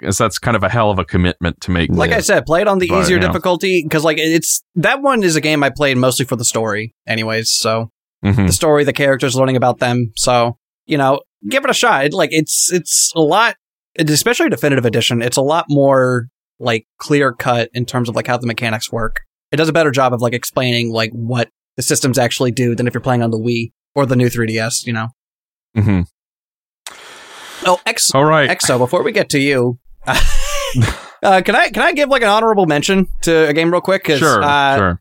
[0.00, 1.90] because that's kind of a hell of a commitment to make.
[1.90, 2.16] Like Yeah.
[2.16, 3.26] I said, play it on the But, easier yeah.
[3.26, 6.94] difficulty because, like, it's that one is a game I played mostly for the story,
[7.06, 7.52] anyways.
[7.52, 7.90] So
[8.24, 8.46] Mhm.
[8.48, 10.12] the story, the characters, learning about them.
[10.16, 12.06] So you know, give it a shot.
[12.06, 13.54] It, like, it's it's a lot,
[13.98, 15.22] especially definitive edition.
[15.22, 16.26] It's a lot more
[16.58, 19.20] like clear cut in terms of like how the mechanics work.
[19.52, 22.86] It does a better job of like explaining like what the systems actually do than
[22.86, 24.84] if you're playing on the Wii or the new 3DS.
[24.86, 25.08] You know.
[25.76, 26.06] Mhm.
[27.66, 28.48] Oh, X All right.
[28.50, 29.78] Exo, before we get to you,
[31.22, 34.06] uh, can I can I give like an honorable mention to a game real quick?
[34.06, 34.42] Sure.
[34.42, 35.00] uh, sure.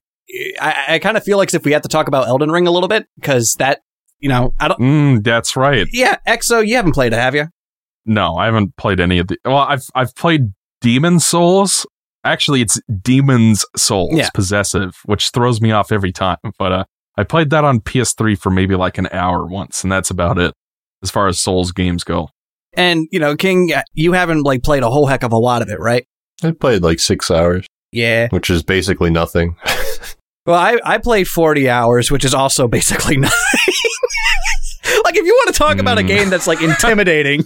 [0.61, 2.71] I, I kind of feel like if we had to talk about Elden Ring a
[2.71, 3.79] little bit because that,
[4.19, 4.79] you know, I don't.
[4.79, 5.87] Mm, that's right.
[5.91, 7.47] Yeah, Exo, you haven't played it, have you?
[8.05, 9.37] No, I haven't played any of the.
[9.45, 11.85] Well, I've I've played Demon Souls.
[12.23, 14.29] Actually, it's Demon's Souls, Yeah.
[14.33, 16.37] possessive, which throws me off every time.
[16.59, 16.83] But uh,
[17.17, 20.53] I played that on PS3 for maybe like an hour once, and that's about it
[21.01, 22.29] as far as Souls games go.
[22.73, 25.69] And you know, King, you haven't like played a whole heck of a lot of
[25.69, 26.05] it, right?
[26.43, 28.27] I played like six hours, Yeah.
[28.29, 29.55] which is basically nothing.
[30.45, 33.35] Well, I I played forty hours, which is also basically nothing.
[35.03, 36.07] like, if you want to talk about a Mm.
[36.07, 37.43] game that's like intimidating,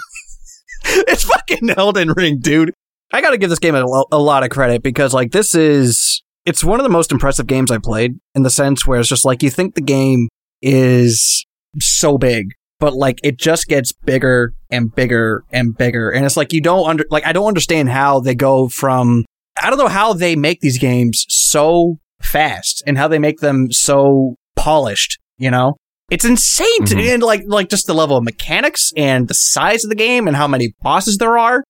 [0.86, 2.72] it's fucking Elden Ring, dude.
[3.12, 6.22] I got to give this game a, a lot of credit because like this is
[6.46, 9.26] it's one of the most impressive games I played in the sense where it's just
[9.26, 10.30] like you think the game
[10.62, 11.46] is
[11.80, 16.54] so big, but like it just gets bigger and bigger and bigger, and it's like
[16.54, 19.26] you don't under like I don't understand how they go from
[19.62, 23.72] I don't know how they make these games so fast and how they make them
[23.72, 25.76] so polished, you know?
[26.10, 27.14] It's insane to, Mhm.
[27.16, 30.36] and like like just the level of mechanics and the size of the game and
[30.36, 31.64] how many bosses there are.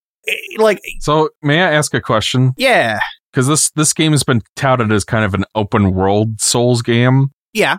[0.58, 2.54] Like So, may I ask a question?
[2.58, 3.00] yeah.
[3.32, 7.28] Because this this game has been touted as kind of an open world Souls game,
[7.54, 7.78] Yeah.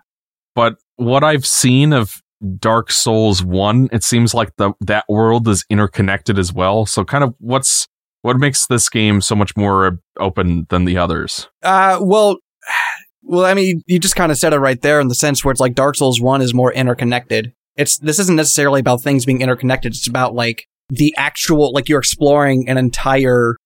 [0.55, 2.13] but what I've seen of
[2.59, 6.87] Dark Souls One, it seems like the that world is interconnected as well.
[6.87, 7.89] So, kind of what's
[8.23, 11.49] what makes this game so much more open than the others?
[11.63, 12.39] Uh well
[13.23, 15.53] well I mean you just kind of said it right there in the sense where
[15.53, 17.53] it's like Dark Souls 1 is more interconnected.
[17.77, 19.93] It's this isn't necessarily about things being interconnected.
[19.93, 23.57] It's about like the actual like you're exploring an entire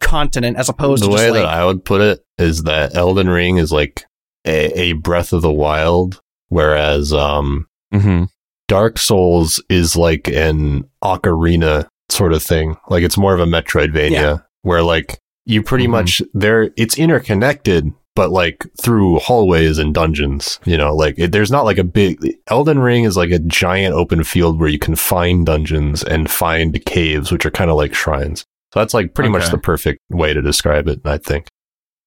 [0.00, 2.96] continent as opposed the to way just like that I would put it is that
[2.96, 4.04] Elden Ring is like
[4.46, 8.24] a, a Breath of the Wild, whereas um, Mm-hmm.
[8.68, 12.76] Dark Souls is like an ocarina sort of thing.
[12.88, 14.36] Like it's more of a Metroidvania Yeah.
[14.62, 15.90] where like you pretty Mhm.
[15.90, 21.50] much there it's interconnected but like through hallways and dungeons, you know, like it, there's
[21.50, 22.18] not like a big
[22.48, 26.84] Elden Ring is like a giant open field where you can find dungeons and find
[26.84, 28.44] caves which are kind of like shrines.
[28.74, 31.46] So that's like pretty much the perfect way to describe it, I think.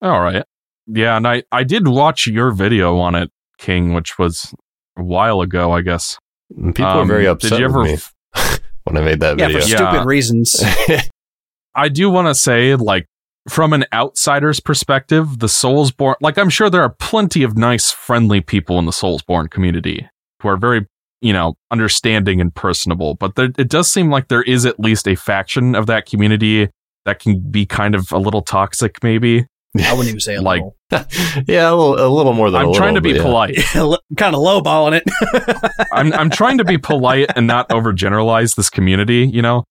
[0.02, 0.44] All right.
[0.88, 4.54] Yeah, and I I did watch your video on it, King, which was
[4.98, 6.18] a while ago, I guess.
[6.56, 7.80] And People are very very Did you ever?
[7.82, 8.42] with me
[8.84, 9.48] when I made that video.
[9.58, 9.78] yeah, for video.
[9.86, 9.90] Yeah.
[9.92, 10.56] stupid reasons.
[11.76, 13.08] I do want to say, like,
[13.50, 18.42] from an outsider's perspective, the Soulsborne, like, I'm sure there are plenty of nice, friendly
[18.42, 20.08] people in the Soulsborne community
[20.42, 20.86] who are very,
[21.22, 23.16] you know, understanding and personable.
[23.16, 26.70] But there, it does seem like there is at least a faction of that community
[27.06, 29.46] that can be kind of a little toxic, maybe.
[29.84, 30.78] I wouldn't even say a Like- little.
[31.48, 33.24] yeah, a little, a little more than a I'm little, trying to be but yeah.
[33.24, 33.56] polite.
[34.18, 35.88] kind of lowballing it.
[35.92, 39.64] I'm I'm trying to be polite and not overgeneralize this community, you know.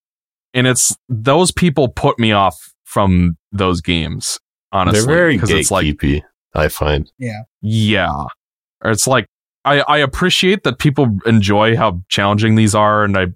[0.55, 4.39] And it's those people put me off from those games,
[4.73, 6.23] honestly, They're very because it's like gatekeepy.
[6.55, 7.11] I find.
[7.63, 8.25] Yeah.
[8.85, 9.27] Or it's like
[9.65, 13.27] I, I appreciate that people enjoy how challenging these are, and I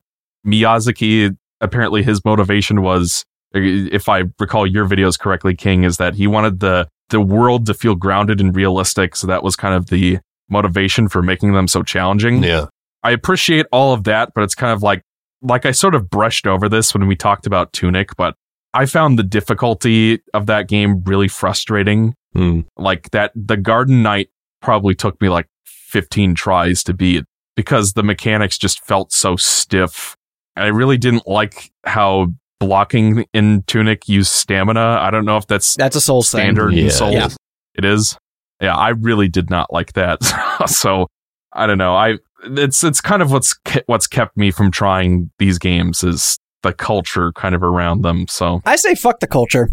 [0.47, 6.27] Miyazaki apparently his motivation was, if I recall your videos correctly, King, is that he
[6.27, 9.17] wanted the the world to feel grounded and realistic.
[9.17, 12.43] So that was kind of the motivation for making them so challenging.
[12.43, 12.67] Yeah.
[13.03, 15.03] I appreciate all of that, but it's kind of like
[15.43, 18.35] like I sort of brushed over this when we talked about Tunic, but
[18.75, 22.15] I found the difficulty of that game really frustrating.
[22.35, 22.63] Hmm.
[22.77, 24.29] Like that the Garden Knight
[24.61, 30.17] probably took me like 15 tries to beat because the mechanics just felt so stiff.
[30.57, 32.29] And I really didn't like how
[32.61, 34.99] blocking in Tunic use stamina.
[35.01, 36.91] I don't know if that's That's a soul standard in Yeah.
[36.91, 37.15] Souls.
[37.15, 37.29] Yeah.
[37.75, 38.17] It is.
[38.61, 40.23] Yeah, I really did not like that.
[40.67, 41.07] so
[41.53, 41.95] I don't know.
[41.95, 46.39] I it's it's kind of what's ke- what's kept me from trying these games is
[46.63, 48.27] the culture kind of around them.
[48.29, 49.69] So I say fuck the culture.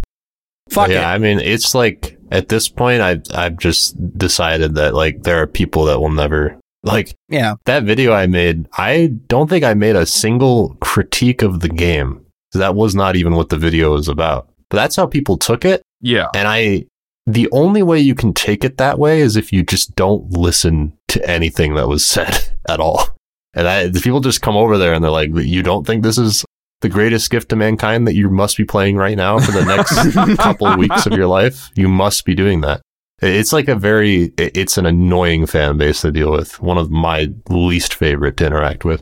[0.69, 1.15] Fuck yeah, it.
[1.15, 5.47] I mean, it's like at this point, I've I've just decided that like there are
[5.47, 7.55] people that will never like Yeah.
[7.65, 8.67] that video I made.
[8.77, 12.25] I don't think I made a single critique of the game.
[12.53, 14.49] That was not even what the video was about.
[14.69, 16.85] But that's how people took it, yeah, and I.
[17.25, 20.91] The only way you can take it that way is if you just don't listen
[21.07, 23.07] to anything that was said at all.
[23.53, 26.17] And I, the people just come over there and they're like, "You don't think this
[26.17, 26.43] is
[26.83, 30.37] the greatest gift to mankind that you must be playing right now for the next
[30.37, 32.81] couple of weeks of your life, you must be doing that.
[33.21, 36.61] It's like a very, it's an annoying fan base to deal with.
[36.61, 39.01] One of my least favorite to interact with.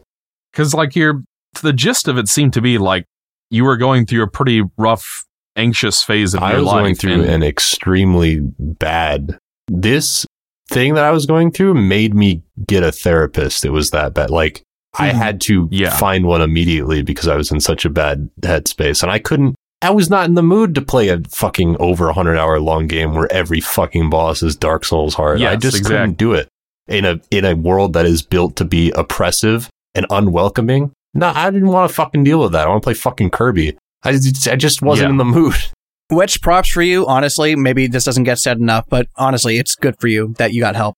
[0.54, 1.24] because like your
[1.64, 3.04] the gist of it seemed to be like
[3.52, 5.26] you were going through a pretty rough,
[5.56, 6.74] anxious phase of I your life.
[6.74, 9.38] I was going through and- an extremely bad,
[9.68, 10.26] this
[10.70, 13.66] thing that I was going through made me get a therapist.
[13.66, 14.30] It was that bad.
[14.30, 14.64] Like
[14.98, 15.14] I Mhm.
[15.14, 15.90] had to Yeah.
[15.96, 19.90] find one immediately because I was in such a bad headspace and I couldn't, I
[19.90, 23.14] was not in the mood to play a fucking over a hundred hour long game
[23.14, 25.42] where every fucking boss is Dark Souls hard.
[25.42, 26.48] I just exact- couldn't do it
[26.88, 30.92] in a, in a world that is built to be oppressive and unwelcoming.
[31.14, 32.66] No, I didn't want to fucking deal with that.
[32.68, 33.78] I want to play fucking Kirby.
[34.04, 35.12] I just, I just wasn't Yeah.
[35.12, 35.56] in the mood.
[36.10, 37.56] Which props for you, honestly.
[37.56, 40.76] Maybe this doesn't get said enough, but honestly, it's good for you that you got
[40.76, 40.96] help.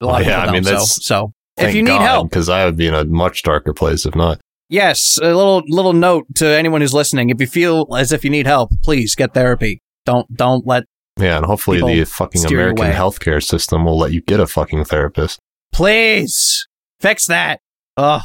[0.00, 1.88] A lot of oh, Yeah, people I mean, don't, that's- so, so if you need
[1.88, 4.40] God, help, because I would be in a much darker place if not.
[4.70, 8.30] yes, a little little note to anyone who's listening: if you feel as if you
[8.30, 9.80] need help, please get therapy.
[10.06, 10.84] Don't don't let
[11.18, 12.94] Yeah, and hopefully the fucking American away.
[12.94, 15.38] healthcare system will let you get a fucking therapist.
[15.72, 16.66] please
[17.00, 17.60] fix that.
[17.98, 18.22] Ugh.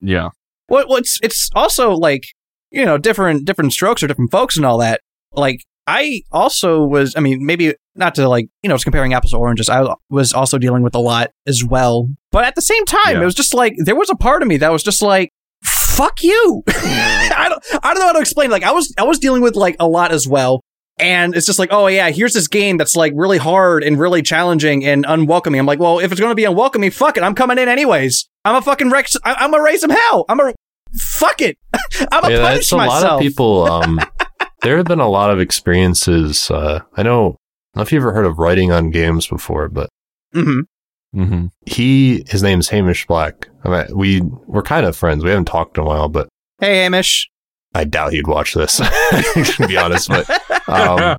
[0.00, 0.28] yeah,
[0.68, 2.22] What what's it's also like
[2.70, 5.00] you know different different strokes or different folks and all that.
[5.32, 7.14] Like I also was.
[7.16, 9.68] I mean, maybe not to like you know it's comparing apples to oranges.
[9.68, 13.22] I was also dealing with a lot as well, but at the same time, Yeah.
[13.22, 15.30] it was just like there was a part of me that was just like.
[15.64, 16.62] Fuck you!
[16.68, 17.84] I don't.
[17.84, 18.52] I don't know how to explain.
[18.52, 20.60] Like I was, I was dealing with like a lot as well,
[21.00, 24.22] and it's just like, oh yeah, here's this game that's like really hard and really
[24.22, 25.58] challenging and unwelcoming.
[25.60, 28.28] I'm like, well, if it's going to be unwelcoming, fuck it, I'm coming in anyways.
[28.44, 29.06] I'm a fucking wreck.
[29.24, 30.24] I- I'm gonna raise some hell.
[30.28, 30.52] I'm a
[30.98, 31.58] fuck it.
[32.12, 33.02] I'm gonna yeah, punish a myself.
[33.02, 33.64] lot of people.
[33.72, 34.00] Um,
[34.62, 36.50] there have been a lot of experiences.
[36.50, 37.28] Uh, I know.
[37.28, 37.36] I don't
[37.76, 39.88] know if you've ever heard of writing on games before, but
[40.32, 40.60] hmm
[41.12, 43.48] hmm he, his name's Hamish Black.
[43.64, 45.22] I mean, we we're kind of friends.
[45.22, 46.28] We haven't talked in a while, but
[46.60, 47.30] Hey, Hamish.
[47.74, 48.78] I doubt he'd watch this.
[49.56, 50.26] to be honest, but
[50.68, 51.16] um,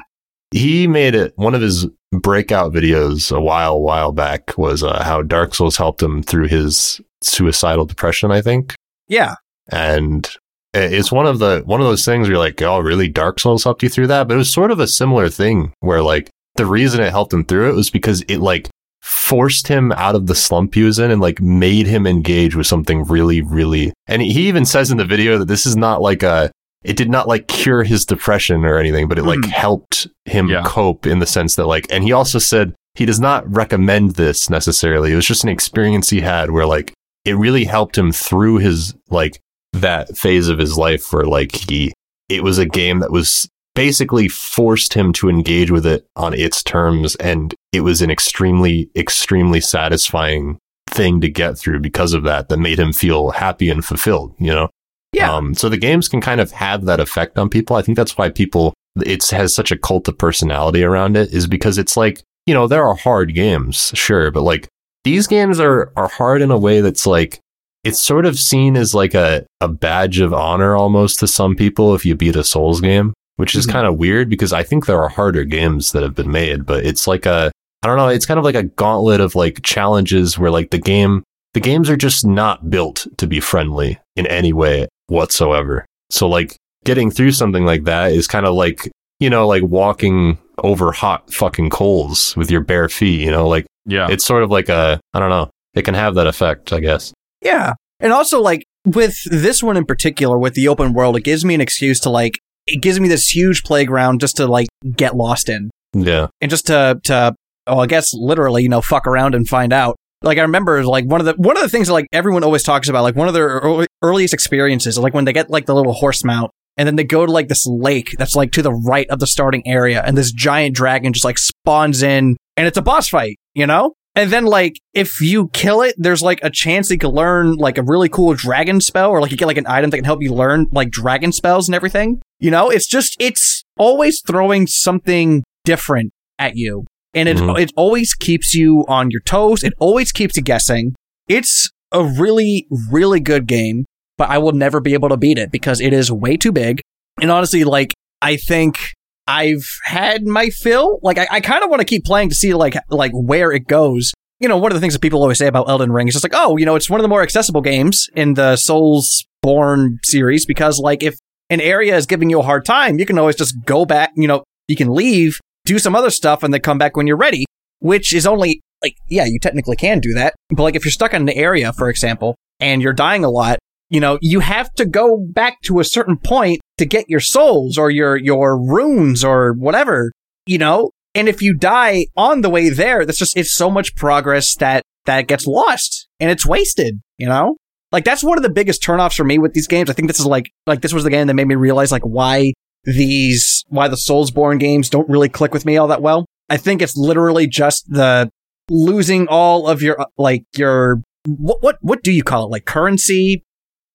[0.50, 5.22] he made it one of his breakout videos a while while back was uh, how
[5.22, 8.30] Dark Souls helped him through his suicidal depression.
[8.30, 8.74] I think.
[9.08, 9.34] Yeah.
[9.70, 10.28] and
[10.74, 13.08] it's one of the one of those things where you're like, oh, really?
[13.08, 16.02] Dark Souls helped you through that, but it was sort of a similar thing where
[16.02, 18.68] like the reason it helped him through it was because it like
[19.02, 22.66] forced him out of the slump he was in and like made him engage with
[22.66, 23.92] something really, really.
[24.06, 26.50] And he even says in the video that this is not like a.
[26.84, 29.48] It did not like cure his depression or anything, but it like Mhm.
[29.50, 30.62] helped him Yeah.
[30.64, 34.48] cope in the sense that like, and he also said he does not recommend this
[34.48, 35.12] necessarily.
[35.12, 36.92] It was just an experience he had where like
[37.24, 39.40] it really helped him through his like
[39.72, 41.92] that phase of his life where like he
[42.28, 46.62] it was a game that was basically forced him to engage with it on its
[46.62, 50.58] terms and it was an extremely extremely satisfying
[50.90, 54.50] thing to get through because of that that made him feel happy and fulfilled you
[54.50, 54.68] know
[55.12, 55.32] Yeah.
[55.34, 58.18] um, so the games can kind of have that effect on people i think that's
[58.18, 58.74] why people
[59.06, 62.66] it has such a cult of personality around it is because it's like you know
[62.66, 64.68] there are hard games sure but like
[65.04, 67.40] these games are are hard in a way that's like
[67.84, 71.94] it's sort of seen as like a, a badge of honor almost to some people
[71.94, 73.72] if you beat a Souls game, which is Mhm.
[73.72, 76.84] kind of weird because I think there are harder games that have been made, but
[76.84, 77.50] it's like a
[77.82, 80.78] I don't know, it's kind of like a gauntlet of like challenges where like the
[80.78, 81.22] game
[81.54, 85.84] the games are just not built to be friendly in any way whatsoever.
[86.10, 88.88] So like getting through something like that is kind of like,
[89.20, 93.66] you know, like walking over hot fucking coals with your bare feet, you know, like
[93.86, 94.08] Yeah.
[94.10, 97.12] it's sort of like a, I don't know, it can have that effect, I guess.
[97.42, 97.74] Yeah.
[98.00, 101.54] And also, like, with this one in particular, with the open world, it gives me
[101.54, 105.48] an excuse to, like, it gives me this huge playground just to, like, get lost
[105.48, 105.70] in.
[105.94, 106.28] Yeah.
[106.40, 107.34] And just to, to,
[107.66, 109.96] oh, I guess literally, you know, fuck around and find out.
[110.22, 112.62] Like, I remember, like, one of the, one of the things that, like, everyone always
[112.62, 115.74] talks about, like, one of their early, earliest experiences like, when they get, like, the
[115.74, 118.72] little horse mount and then they go to, like, this lake that's, like, to the
[118.72, 122.76] right of the starting area and this giant dragon just, like, spawns in and it's
[122.76, 123.94] a boss fight, you know?
[124.18, 127.78] And then, like, if you kill it, there's like a chance you can learn like
[127.78, 130.20] a really cool dragon spell, or like you get like an item that can help
[130.22, 132.20] you learn like dragon spells and everything.
[132.40, 136.84] You know, it's just, it's always throwing something different at you.
[137.18, 137.58] And it, Mhm.
[137.58, 139.62] it always keeps you on your toes.
[139.64, 140.94] It always keeps you guessing.
[141.28, 143.84] It's a really, really good game,
[144.16, 146.80] but I will never be able to beat it because it is way too big.
[147.20, 147.92] And honestly, like,
[148.22, 148.78] I think
[149.26, 151.00] I've had my fill.
[151.02, 153.66] Like, I, I kind of want to keep playing to see like like where it
[153.66, 154.12] goes.
[154.40, 156.24] You know, one of the things that people always say about Elden Ring is just
[156.24, 159.98] like, oh, you know, it's one of the more accessible games in the Souls Born
[160.04, 161.16] series because, like, if
[161.50, 164.10] an area is giving you a hard time, you can always just go back.
[164.14, 167.16] You know, you can leave, do some other stuff, and then come back when you're
[167.16, 167.44] ready.
[167.80, 171.14] Which is only like, yeah, you technically can do that, but like if you're stuck
[171.14, 173.58] in an area, for example, and you're dying a lot,
[173.88, 177.78] you know, you have to go back to a certain point to get your souls
[177.78, 180.10] or your, your runes or whatever,
[180.46, 180.90] you know?
[181.14, 184.82] And if you die on the way there, that's just, it's so much progress that,
[185.06, 187.56] that gets lost and it's wasted, you know?
[187.92, 189.88] Like that's one of the biggest turnoffs for me with these games.
[189.88, 192.02] I think this is like, like this was the game that made me realize like
[192.02, 192.52] why
[192.84, 196.26] these, why the Soulsborne games don't really click with me all that well.
[196.48, 198.30] I think it's literally just the
[198.70, 202.50] losing all of your, uh, like your, what, what, what do you call it?
[202.50, 203.44] Like currency,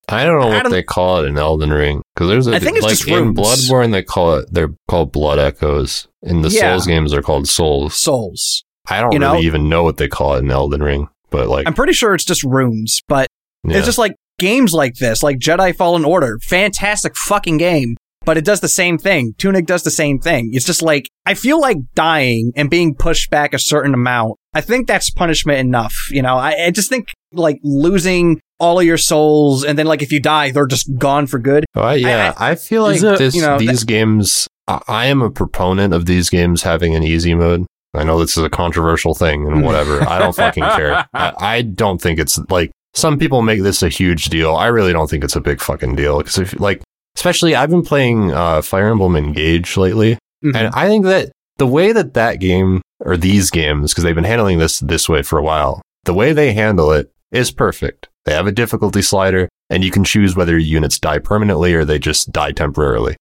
[0.09, 2.55] I don't know I what don't- they call it in Elden Ring because there's a
[2.55, 3.37] I think it's like just in runes.
[3.39, 6.07] Bloodborne they call it they're called blood echoes.
[6.21, 6.71] In the Yeah.
[6.73, 7.95] Souls games they're called souls.
[7.95, 8.63] souls.
[8.89, 9.33] I don't You know?
[9.33, 12.13] really even know what they call it in Elden Ring, but like I'm pretty sure
[12.13, 13.27] it's just runes, but
[13.63, 13.77] yeah.
[13.77, 17.95] it's just like games like this, like Jedi Fallen Order, fantastic fucking game,
[18.25, 19.33] but it does the same thing.
[19.37, 20.49] Tunic does the same thing.
[20.53, 24.37] It's just like, I feel like dying and being pushed back a certain amount.
[24.53, 25.93] I think that's punishment enough.
[26.11, 30.01] You know, I, I just think like losing all of your souls and then like
[30.01, 31.65] if you die, they're just gone for good.
[31.75, 34.47] Oh, I- yeah, I, feel like Is it- this, you know, these games.
[34.67, 37.65] I, I am a proponent of these games having an easy mode.
[37.95, 40.01] I know this is a controversial thing and whatever.
[40.07, 41.05] I don't fucking care.
[41.13, 44.55] I, I don't think it's like some people make this a huge deal.
[44.55, 46.81] I really don't think it's a big fucking deal because if like,
[47.15, 50.55] especially I've been playing uh, Fire Emblem Engage lately, Mhm.
[50.55, 54.23] and I think that the way that that game or these games, because they've been
[54.23, 58.09] handling this this way for a while, the way they handle it is perfect.
[58.25, 61.83] They have a difficulty slider, and you can choose whether your units die permanently or
[61.85, 63.15] they just die temporarily.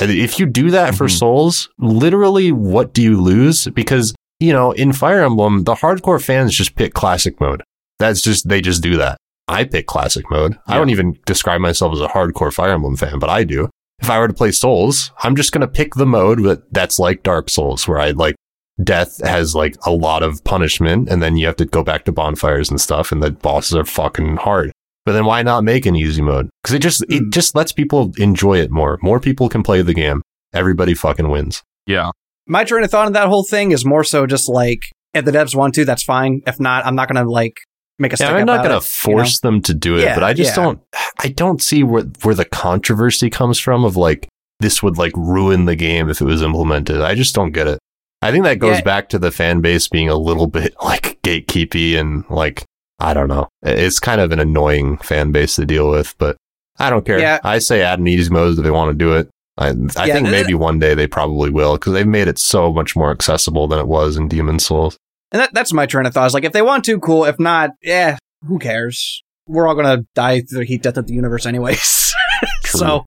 [0.00, 1.18] And if you do that for Mhm.
[1.18, 3.66] Souls, literally, what do you lose?
[3.74, 7.60] Because you know, in Fire Emblem, the hardcore fans just pick classic mode.
[7.98, 9.18] That's just they just do that.
[9.48, 10.56] I pick classic mode.
[10.66, 13.68] I don't even describe myself as a hardcore Fire Emblem fan, but I do.
[14.00, 16.98] If I were to play Souls, I'm just going to pick the mode that- that's
[16.98, 18.36] like Dark Souls, where I like
[18.82, 22.12] death has like a lot of punishment and then you have to go back to
[22.12, 24.70] bonfires and stuff and the bosses are fucking hard.
[25.04, 26.48] But then why not make an easy mode?
[26.62, 27.32] Cause it just, it Mm.
[27.32, 28.98] just lets people enjoy it more.
[29.02, 30.22] More people can play the game.
[30.54, 31.62] Everybody fucking wins.
[31.86, 32.10] yeah.
[32.50, 34.80] My train of thought on that whole thing is more so just like,
[35.12, 36.40] if the devs want to, that's fine.
[36.46, 37.56] If not, I'm not going to like
[37.98, 38.80] make a Yeah, I'm not going to you know?
[38.80, 40.62] force them to do it, Yeah, but I just yeah.
[40.64, 40.80] don't,
[41.20, 44.28] I don't see where, where the controversy comes from of like,
[44.60, 47.00] this would like ruin the game if it was implemented.
[47.00, 47.78] I just don't get it.
[48.22, 48.82] I think that goes Yeah.
[48.82, 52.64] back to the fan base being a little bit like gatekeepy and like,
[52.98, 53.48] I don't know.
[53.62, 56.36] It's kind of an annoying fan base to deal with, but
[56.80, 57.18] I don't care.
[57.20, 57.38] Yeah.
[57.44, 59.28] I say add an easy mode if they want to do it.
[59.56, 62.72] I, I Yeah, think maybe one day they probably will because they've made it so
[62.72, 64.96] much more accessible than it was in Demon Souls.
[65.32, 66.26] And that, that's my train of thought.
[66.26, 67.24] Is like, if they want to, cool.
[67.24, 68.16] If not, yeah,
[68.46, 69.22] who cares?
[69.46, 72.14] We're all gonna die through the heat death of the universe anyways.
[72.64, 73.04] So,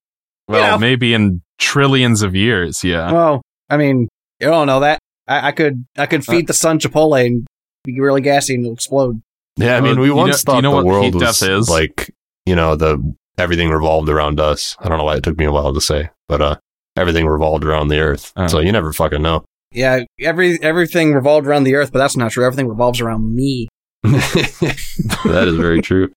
[0.47, 0.77] Well, know.
[0.79, 2.83] maybe in trillions of years.
[2.83, 3.11] Yeah.
[3.11, 4.07] well, I mean,
[4.39, 4.99] you don't know that.
[5.27, 7.45] I, I could, I could Uh, feed the sun Chipotle and
[7.85, 9.21] be really gassy and it'll explode.
[9.57, 11.13] Yeah, I Uh, mean, we you once know- thought you know the what world heat
[11.13, 11.69] was death is?
[11.69, 12.11] like,
[12.45, 12.97] you know, the
[13.37, 14.75] everything revolved around us.
[14.79, 16.55] I don't know why it took me a while to say, but uh,
[16.97, 18.33] everything revolved around the Earth.
[18.35, 18.47] Oh.
[18.47, 19.45] So you never fucking know.
[19.71, 22.45] Yeah, every everything revolved around the Earth, but that's not true.
[22.45, 23.67] Everything revolves around me.
[24.03, 26.09] that is very true.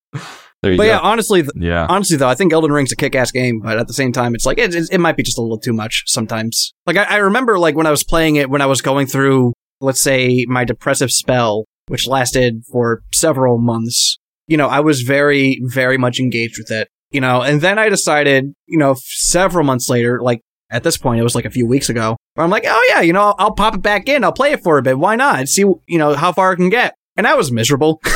[0.62, 0.88] There you But go.
[0.90, 1.86] yeah, honestly, th- Yeah.
[1.88, 4.46] honestly though, I think Elden Ring's a kick-ass game, but at the same time, it's
[4.46, 6.72] like it, it, it might be just a little too much sometimes.
[6.86, 9.52] Like I, I remember, like when I was playing it, when I was going through,
[9.80, 14.16] let's say, my depressive spell, which lasted for several months.
[14.46, 16.88] You know, I was very, very much engaged with it.
[17.10, 20.40] You know, and then I decided, you know, f- several months later, like
[20.74, 23.00] at this point, it was like a few weeks ago, where I'm like, oh yeah,
[23.00, 24.24] you know, I'll, I'll pop it back in.
[24.24, 24.98] I'll play it for a bit.
[24.98, 25.48] Why not?
[25.48, 26.94] See, you know, how far I can get.
[27.16, 28.00] And I was miserable.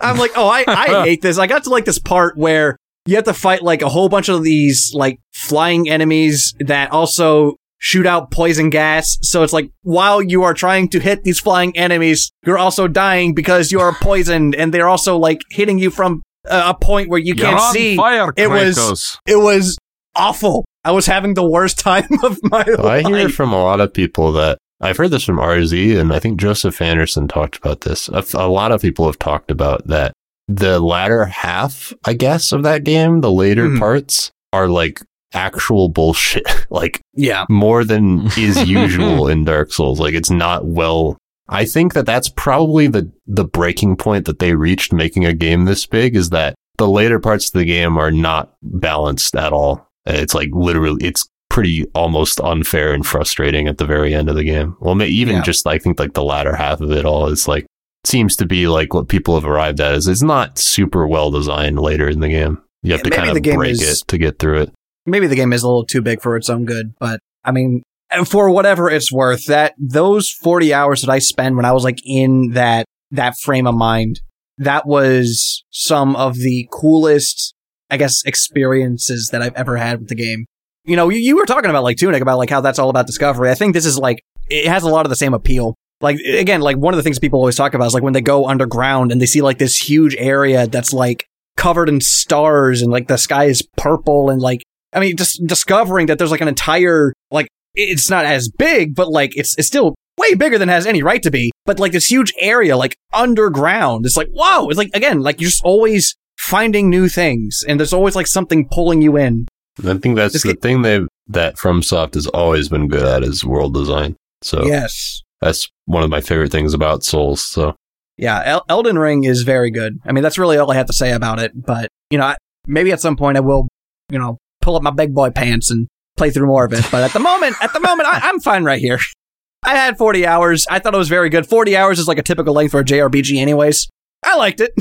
[0.00, 1.38] I'm like, oh, I, I hate this.
[1.38, 4.28] I got to like this part where you have to fight like a whole bunch
[4.28, 9.16] of these like flying enemies that also shoot out poison gas.
[9.22, 13.34] So it's like while you are trying to hit these flying enemies, you're also dying
[13.34, 17.18] because you are poisoned and they're also like hitting you from a a point where
[17.20, 17.96] you You're can't see.
[17.96, 19.78] fire, It was- It was
[20.16, 20.64] awful.
[20.84, 23.92] I was having the worst time of my Well, I hear from a lot of
[23.92, 28.08] people that I've heard this from RZ, and I think Joseph Anderson talked about this.
[28.08, 30.12] A, a lot of people have talked about that
[30.46, 33.78] the latter half, I guess, of that game, the later Mhm.
[33.78, 35.00] parts, are like
[35.32, 36.44] actual bullshit.
[36.70, 37.44] like Yeah.
[37.48, 39.98] more than is usual in Dark Souls.
[40.00, 41.16] Like it's not well.
[41.48, 45.64] I think that that's probably the the breaking point that they reached making a game
[45.64, 49.88] this big is that the later parts of the game are not balanced at all.
[50.08, 54.34] Uh, it's like literally, it's pretty almost unfair and frustrating at the very end of
[54.34, 54.76] the game.
[54.80, 55.42] Well, even Yeah.
[55.42, 57.66] just I think like the latter half of it all is like
[58.04, 61.78] seems to be like what people have arrived at is it's not super well designed
[61.78, 62.60] later in the game.
[62.82, 64.70] You have to kind of break is- it to get through it.
[65.06, 67.82] maybe the game is a little too big for its own good, but I mean,
[68.26, 71.98] for whatever it's worth, that those 40 hours that I spent when I was like
[72.04, 74.20] in that, that frame of mind,
[74.58, 77.54] that was some of the coolest,
[77.94, 80.46] I guess, experiences that I've ever had with the game.
[80.84, 83.06] You know, you, you were talking about like Tunic about like how that's all about
[83.06, 83.50] discovery.
[83.50, 84.20] I think this is like,
[84.50, 85.74] it has a lot of the same appeal.
[86.00, 88.20] Like, again, like one of the things people always talk about is like when they
[88.20, 91.24] go underground and they see like this huge area that's like
[91.56, 94.62] covered in stars and like the sky is purple and like
[94.94, 99.08] I mean, just discovering that there's like an entire, like, it's not as big, but
[99.08, 101.50] like, it's, it's still way bigger than has any right to be.
[101.66, 104.68] But like this huge area, like underground, it's like, whoa.
[104.68, 106.14] It's like, again, like you're just always
[106.44, 109.46] finding new things and there's always like something pulling you in.
[109.84, 113.22] I think that's Just the get- thing they that FromSoft has always been good at
[113.22, 114.14] is world design.
[114.42, 115.22] So Yes.
[115.40, 117.40] that's one of my favorite things about Souls.
[117.42, 117.74] So
[118.18, 118.42] Yeah.
[118.44, 119.98] El- Elden Ring is very good.
[120.04, 121.52] I mean, that's really all I have to say about it.
[121.54, 122.36] But, you know, I,
[122.66, 123.66] maybe at some point I will,
[124.10, 126.86] you know, pull up my big boy pants and play through more of it.
[126.92, 128.98] But at the moment, at the moment, I, I'm fine right here.
[129.64, 130.66] I had 40 hours.
[130.70, 131.46] I thought it was very good.
[131.48, 133.88] 40 hours is like a typical length for a JRPG, anyways.
[134.22, 134.72] I liked it.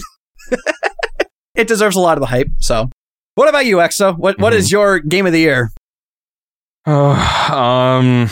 [1.56, 2.50] it deserves a lot of the hype.
[2.60, 2.90] So,
[3.36, 4.18] what about you, Exo?
[4.18, 5.72] What What is your game of the year?
[6.86, 8.30] Uh, um.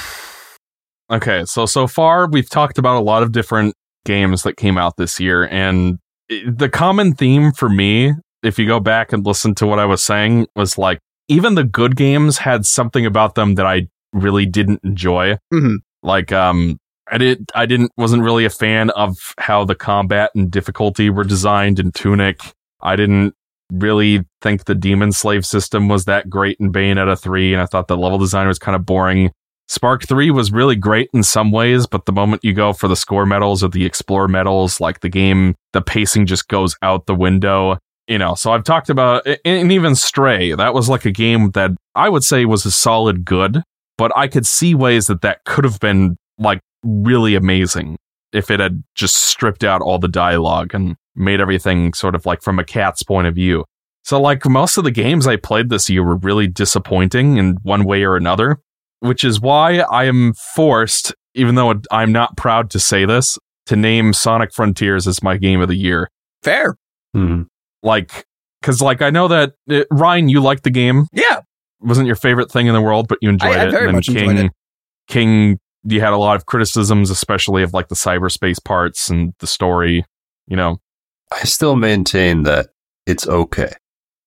[1.12, 4.98] Okay, so so far we've talked about a lot of different games that came out
[4.98, 6.00] this year, and
[6.30, 8.14] the common theme for me,
[8.44, 11.64] if you go back and listen to what I was saying, was like even the
[11.64, 15.38] good games had something about them that I really didn't enjoy.
[15.54, 15.78] Mhm.
[16.04, 16.78] Like, um,
[17.10, 21.24] I did, I didn't, wasn't really a fan of how the combat and difficulty were
[21.24, 22.42] designed in Tunic.
[22.84, 23.34] I didn't
[23.72, 27.88] really think the demon slave system was that great in Bayonetta 3, and I thought
[27.88, 29.32] the level design was kind of boring.
[29.68, 32.96] Spark 3 was really great in some ways, but the moment you go for the
[32.96, 37.16] score medals or the explore medals, like the game, the pacing just goes out the
[37.16, 37.78] window.
[38.08, 41.72] You know, so I've talked about, and even Stray, that was like a game that
[41.96, 43.62] I would say was a solid good,
[43.98, 47.96] but I could see ways that that could have been like really amazing
[48.34, 52.42] if it had just stripped out all the dialogue and made everything sort of like
[52.42, 53.66] from a cat's point of view.
[54.04, 57.86] So, like, most of the games I played this year were really disappointing in one
[57.86, 58.58] way or another,
[59.00, 63.38] which is why I am forced, even though I'm not proud to say this,
[63.68, 66.10] to name Sonic Frontiers as my game of the year.
[66.42, 66.76] Fair.
[67.16, 67.46] mhm.
[67.84, 68.26] Like,
[68.60, 71.06] because, like, I know that uh, Ryan, you liked the game.
[71.14, 71.38] Yeah.
[71.40, 73.72] It wasn't your favorite thing in the world, but you enjoyed I it.
[73.72, 74.52] very and much King, enjoyed it.
[75.08, 79.48] King, you had a lot of criticisms, especially of like the cyberspace parts and the
[79.48, 80.06] story.
[80.48, 80.78] You know,
[81.32, 82.68] I still maintain that
[83.06, 83.72] it's okay.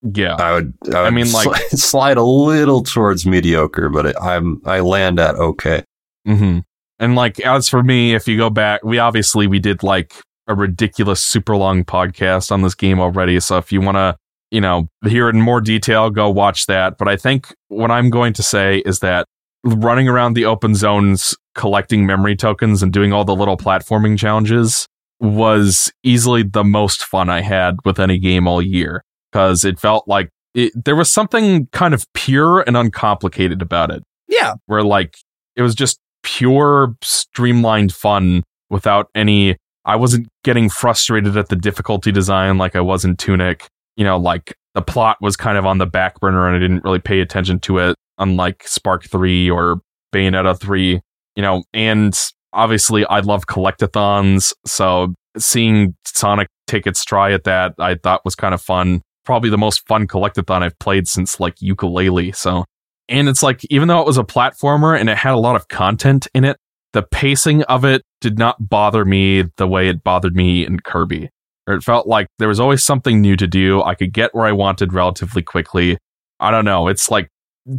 [0.03, 0.35] yeah.
[0.37, 4.61] I would, I, I would mean, like- slide a little towards mediocre, but it, I'm
[4.65, 5.85] I land at okay.
[6.27, 6.61] hmm
[6.99, 10.15] And like, as for me, if you go back, we obviously we did like
[10.47, 13.41] a ridiculous, super long podcast on this game already.
[13.41, 14.17] So if you want to,
[14.51, 16.99] you know, hear it in more detail, go watch that.
[16.99, 19.27] But I think what I'm going to say is that
[19.65, 24.87] running around the open zones, collecting memory tokens, and doing all the little platforming challenges
[25.21, 29.03] was easily the most fun I had with any game all year
[29.33, 34.03] because it felt like it, there was something kind of pure and uncomplicated about it
[34.29, 34.55] Yeah.
[34.67, 35.17] where like
[35.57, 39.57] it was just pure streamlined fun without any
[39.87, 43.67] I wasn't getting frustrated at the difficulty design like I was in Tunic.
[43.97, 46.83] You know, like the plot was kind of on the back burner and I didn't
[46.85, 49.81] really pay attention to it, unlike Spark 3 or
[50.13, 51.01] Bayonetta 3,
[51.37, 52.19] you know, and
[52.55, 58.35] obviously I love collectathons, so seeing Sonic take its try at that I thought was
[58.35, 59.03] kind of fun.
[59.25, 62.65] Probably the most fun collectathon I've played since like Yooka-Laylee, so
[63.09, 65.69] And it's like, even though it was a platformer and it had a lot of
[65.69, 66.57] content in it,
[66.93, 71.29] the pacing of it did not bother me the way it bothered me in Kirby.
[71.67, 73.83] It felt like there was always something new to do.
[73.83, 75.99] I could get where I wanted relatively quickly.
[76.41, 76.89] I don't know.
[76.89, 77.29] It's like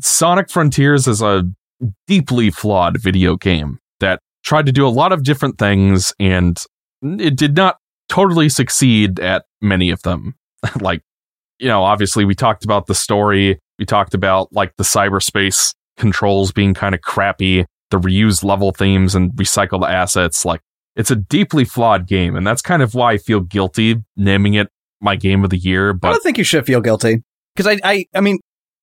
[0.01, 1.43] Sonic Frontiers is a
[2.07, 3.79] deeply flawed video game
[4.45, 6.57] tried to do a lot of different things and
[7.01, 7.77] it did not
[8.07, 10.35] totally succeed at many of them.
[10.79, 11.01] like,
[11.59, 16.51] you know, obviously we talked about the story, we talked about like the cyberspace controls
[16.51, 20.45] being kind of crappy, the reused level themes and recycled assets.
[20.45, 20.61] Like,
[20.95, 24.69] it's a deeply flawed game, and that's kind of why I feel guilty naming it
[25.01, 25.93] my game of the year.
[25.93, 27.21] But I don't think you should feel guilty
[27.53, 28.39] because I, I, I mean,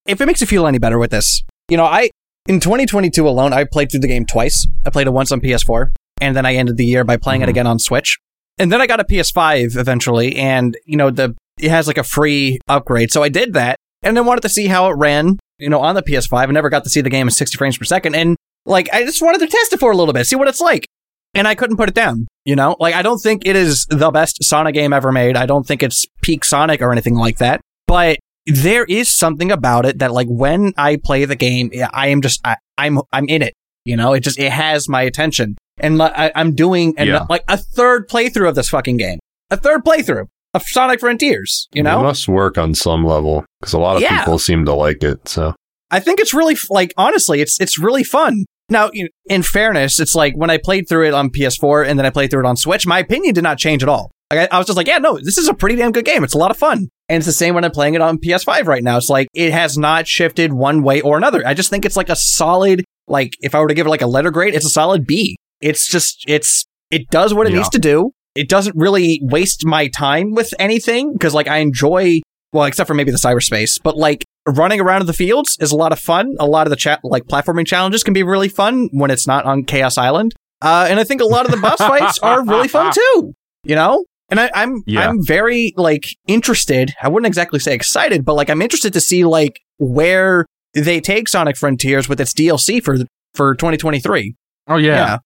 [0.06, 2.10] if it makes you feel any better with this, you know, I
[2.48, 4.66] in 2022 alone, I played through the game twice.
[4.84, 5.90] I played it once on PS4,
[6.20, 7.44] and then I ended the year by playing Mhm.
[7.44, 8.18] it again on Switch.
[8.58, 12.02] And then I got a PS5 eventually, and you know, the it has like a
[12.04, 15.68] free upgrade, so I did that, and then wanted to see how it ran, you
[15.68, 16.48] know, on the PS5.
[16.48, 18.36] I never got to see the game in 60 frames per second, and
[18.66, 20.86] like I just wanted to test it for a little bit, see what it's like.
[21.34, 22.76] And I couldn't put it down, you know?
[22.78, 25.34] Like, I don't think it is the best Sonic game ever made.
[25.34, 27.62] I don't think it's peak Sonic or anything like that.
[27.86, 32.22] But there is something about it that, like, when I play the game, I am
[32.22, 33.54] just, I, I'm, I'm in it.
[33.84, 35.56] You know, it just, it has my attention.
[35.78, 37.26] And like, I, I'm doing an, Yeah.
[37.28, 39.18] like a third playthrough of this fucking game.
[39.50, 43.72] A third playthrough of Sonic Frontiers, you know, It must work on some level because
[43.72, 44.18] a lot of Yeah.
[44.20, 45.26] people seem to like it.
[45.28, 45.54] So
[45.90, 48.44] I think it's really like honestly, it's it's really fun.
[48.68, 48.90] Now,
[49.26, 52.30] in fairness, it's like when I played through it on PS4 and then I played
[52.30, 54.10] through it on Switch, my opinion did not change at all.
[54.38, 56.24] I, I was just like, yeah, no, this is a pretty damn good game.
[56.24, 58.66] It's a lot of fun, and it's the same when I'm playing it on PS5
[58.66, 58.96] right now.
[58.96, 61.42] It's like it has not shifted one way or another.
[61.46, 62.84] I just think it's like a solid.
[63.08, 65.36] Like if I were to give it like a letter grade, it's a solid B.
[65.60, 67.58] It's just it's it does what it Yeah.
[67.58, 68.12] needs to do.
[68.34, 72.20] It doesn't really waste my time with anything because like I enjoy
[72.52, 75.76] well, except for maybe the cyberspace, but like running around in the fields is a
[75.76, 76.34] lot of fun.
[76.38, 79.44] A lot of the chat, like platforming challenges can be really fun when it's not
[79.46, 80.34] on Chaos Island.
[80.60, 83.32] Uh, and I think a lot of the boss fights are really fun too,
[83.64, 84.04] you know?
[84.32, 85.08] And I, I'm, Yeah.
[85.08, 86.92] I'm very like interested.
[87.02, 91.28] I wouldn't exactly say excited, but like I'm interested to see like where they take
[91.28, 92.96] Sonic Frontiers with its DLC for,
[93.34, 94.34] for 2023.
[94.68, 95.18] oh yeah,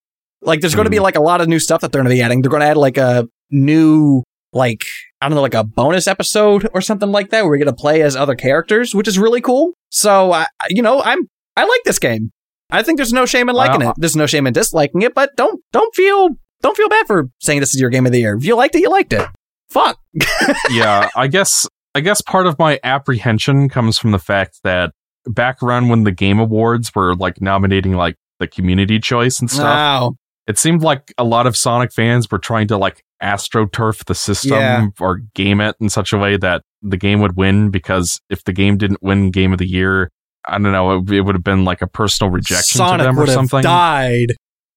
[0.42, 1.02] Like there's going to be Mhm.
[1.02, 2.42] like a lot of new stuff that they're going to be adding.
[2.42, 4.82] They're going to add like a new, like,
[5.20, 7.80] I don't know, like a bonus episode or something like that where we're going to
[7.80, 9.72] play as other characters, which is really cool.
[9.90, 11.20] So, I, I- you know, I'm,
[11.56, 12.30] I like this game.
[12.70, 13.90] I think there's no shame in liking Wow.
[13.90, 13.96] it.
[13.98, 16.30] There's no shame in disliking it, but don't, don't feel,
[16.66, 18.36] don't feel bad for saying this is your game of the year.
[18.36, 19.26] If you liked it, you liked it.
[19.70, 19.98] Fuck.
[20.70, 21.08] yeah.
[21.16, 24.92] I guess I guess part of my apprehension comes from the fact that
[25.26, 29.64] back around when the Game Awards were like nominating like the community choice and stuff,
[29.64, 30.14] Wow.
[30.46, 34.52] it seemed like a lot of Sonic fans were trying to like astroturf the system
[34.52, 34.86] Yeah.
[35.00, 38.52] or game it in such a way that the game would win because if the
[38.52, 40.10] game didn't win game of the year,
[40.46, 43.16] I don't know, it, it would have been like a personal rejection Sonic to them
[43.16, 43.62] or would have something.
[43.62, 44.28] died.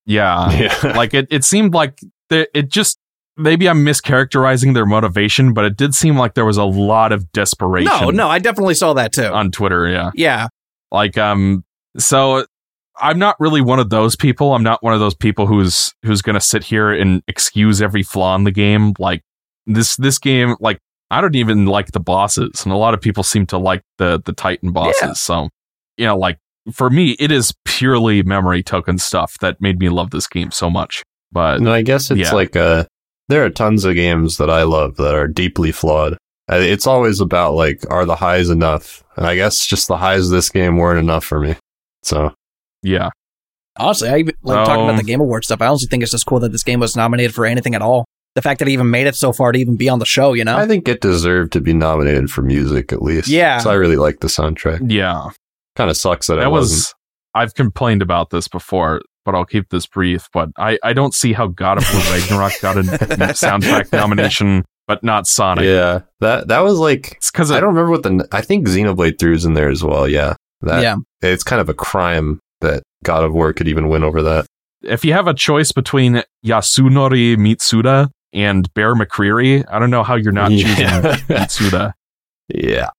[0.06, 0.52] Yeah.
[0.84, 2.98] yeah, like it, it seemed like the, it just
[3.38, 7.32] maybe I'm mischaracterizing their motivation, but it did seem like there was a lot of
[7.32, 9.26] desperation No, no, I definitely saw that too.
[9.26, 9.88] on Twitter.
[9.88, 10.12] Yeah.
[10.14, 10.48] yeah.
[10.92, 11.64] Like, um,
[11.98, 12.46] so
[13.02, 14.54] I'm not really one of those people.
[14.54, 18.36] I'm not one of those people who's who's gonna sit here and excuse every flaw
[18.36, 18.94] in the game.
[19.00, 19.24] Like
[19.66, 20.80] this this game, like
[21.10, 24.22] I don't even like the bosses, and a lot of people seem to like the
[24.24, 25.02] the Titan bosses.
[25.02, 25.14] Yeah.
[25.14, 25.50] So
[25.98, 26.40] you know, like
[26.74, 30.70] for me, it is purely memory token stuff that made me love this game so
[30.70, 31.04] much.
[31.32, 32.34] But no, I guess it's Yeah.
[32.34, 32.86] like uh
[33.28, 36.18] there are tons of games that I love that are deeply flawed.
[36.52, 39.04] It's always about like, are the highs enough?
[39.16, 41.56] And I guess just the highs of this game weren't enough for me.
[42.04, 42.34] So
[42.82, 43.10] yeah,
[43.78, 45.62] Honestly, I even- like talking about Um, the Game Award stuff.
[45.62, 48.06] I honestly think it's just cool that this game was nominated for anything at all.
[48.36, 50.34] The fact that it even made it so far to even be on the show,
[50.34, 50.58] you know?
[50.58, 53.28] I think it deserved to be nominated for music at least.
[53.28, 53.60] Yeah.
[53.60, 54.92] So I really like the soundtrack.
[54.92, 55.30] yeah.
[55.80, 56.94] Kind of sucks that, that it was wasn't.
[57.36, 60.28] I've complained about this before, but I'll keep this brief.
[60.34, 62.82] But I, I don't see how God of War Ragnarok got a
[63.34, 65.64] soundtrack nomination, but not Sonic.
[65.64, 69.36] Yeah, that that was like because I don't remember what the I think Xenoblade 3
[69.36, 70.06] is in there as well.
[70.06, 70.96] Yeah, that yeah.
[71.22, 74.48] it's kind of a crime that God of War could even win over that.
[74.84, 80.16] if you have a choice between Yasunori Mitsuda and Bear McCreary, I don't know how
[80.16, 81.02] you're not choosing Yeah.
[81.30, 81.94] Mitsuda.
[82.50, 82.90] Yeah,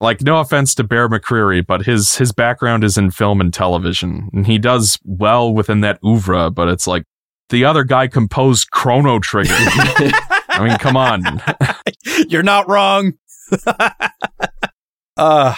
[0.00, 4.30] Like, no offense to Bear McCreary, but his his background is in film and television,
[4.32, 6.50] and he does well within that oeuvre.
[6.50, 7.02] But it's like
[7.48, 9.50] the other guy composed Chrono Trigger.
[9.56, 11.22] I mean, come on.
[12.28, 13.14] You're not wrong.
[15.16, 15.54] uh,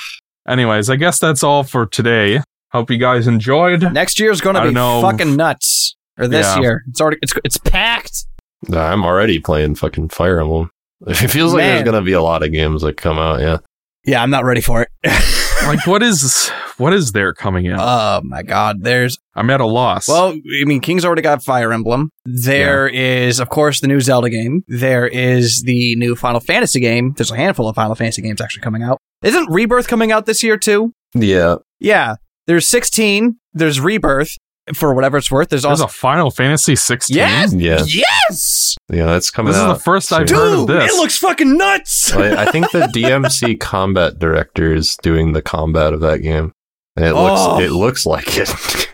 [0.48, 2.40] Anyways, I guess that's all for today.
[2.72, 3.92] Hope you guys enjoyed.
[3.92, 5.02] next year's going to be know.
[5.02, 5.96] fucking nuts.
[6.18, 6.60] Or this Yeah.
[6.60, 6.84] year.
[6.88, 8.26] It's already, it's, it's packed.
[8.68, 10.70] Nah, I'm already playing fucking Fire Emblem.
[11.06, 11.76] It feels like Man.
[11.76, 13.40] there's gonna be a lot of games that come out.
[13.40, 13.58] Yeah,
[14.04, 14.88] Yeah, I'm not ready for it.
[15.62, 16.48] Like, what is
[16.78, 17.80] What is there coming out?
[17.82, 20.08] Oh my god, there's I'm at a loss.
[20.08, 22.08] well, I mean, King's already got Fire Emblem.
[22.24, 24.62] There is, of course, the new Zelda game.
[24.68, 27.12] There is the new Final Fantasy game.
[27.14, 28.96] There's a handful of Final Fantasy games actually coming out.
[29.22, 30.94] Isn't Rebirth coming out this year too?
[31.14, 31.56] Yeah.
[31.78, 32.14] Yeah,
[32.46, 33.36] there's 16.
[33.52, 34.34] There's Rebirth
[34.74, 35.50] for whatever it's worth.
[35.50, 37.14] There's there's also a Final Fantasy 16.
[37.14, 37.82] yes, Yeah.
[37.86, 38.42] yes,
[38.90, 40.38] Yeah, that's coming This is the first I've soon.
[40.38, 40.92] heard of dude, this.
[40.92, 42.12] it looks fucking nuts.
[42.16, 46.52] I, I think the DMC combat director is doing the combat of that game.
[46.96, 47.22] And it Oh.
[47.24, 48.48] looks it looks like it.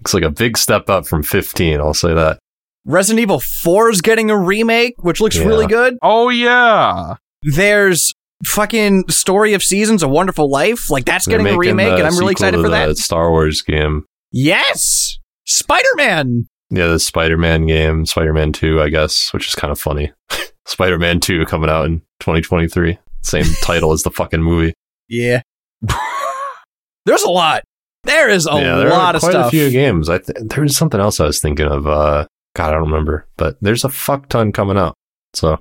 [0.00, 2.38] looks like a big step up from 15, I'll say that.
[2.86, 5.44] Resident Evil 4 is getting a remake, which looks Yeah.
[5.44, 5.96] really good.
[6.02, 7.14] oh yeah.
[7.42, 8.12] There's
[8.46, 10.90] fucking Story of Seasons, A Wonderful Life.
[10.90, 12.96] Like that's They're getting a remake, and I'm really excited to for that.
[12.96, 14.04] Star Wars game.
[14.32, 16.46] Yes, Spider Man.
[16.70, 20.12] Yeah, the Spider-Man game, Spider-Man 2, I guess, which is kind of funny.
[20.66, 22.98] Spider-Man 2 coming out in 2023.
[23.22, 24.74] Same title as the fucking movie.
[25.08, 25.42] Yeah.
[27.06, 27.64] There's a lot.
[28.04, 29.46] There is a yeah, there lot are of quite stuff.
[29.48, 30.08] a few games.
[30.08, 31.86] I th- there was something else I was thinking of.
[31.86, 32.26] Uh,
[32.56, 34.94] God, I don't remember, but there's a fuck ton coming out.
[35.34, 35.58] So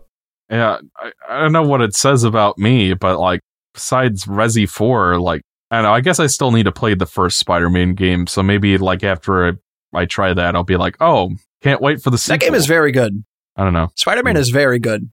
[0.50, 3.42] Yeah, I, I don't know what it says about me, but like
[3.74, 5.42] besides Resi 4, like
[5.72, 8.42] I don't know, I guess I still need to play the first Spider-Man game, so
[8.42, 9.52] maybe like after I,
[9.94, 12.66] I try that, I'll be like, "Oh, can't wait for the sequel." that game is
[12.66, 13.24] very good.
[13.56, 13.90] I don't know.
[13.96, 14.42] Spider Man hmm.
[14.42, 15.10] is very good.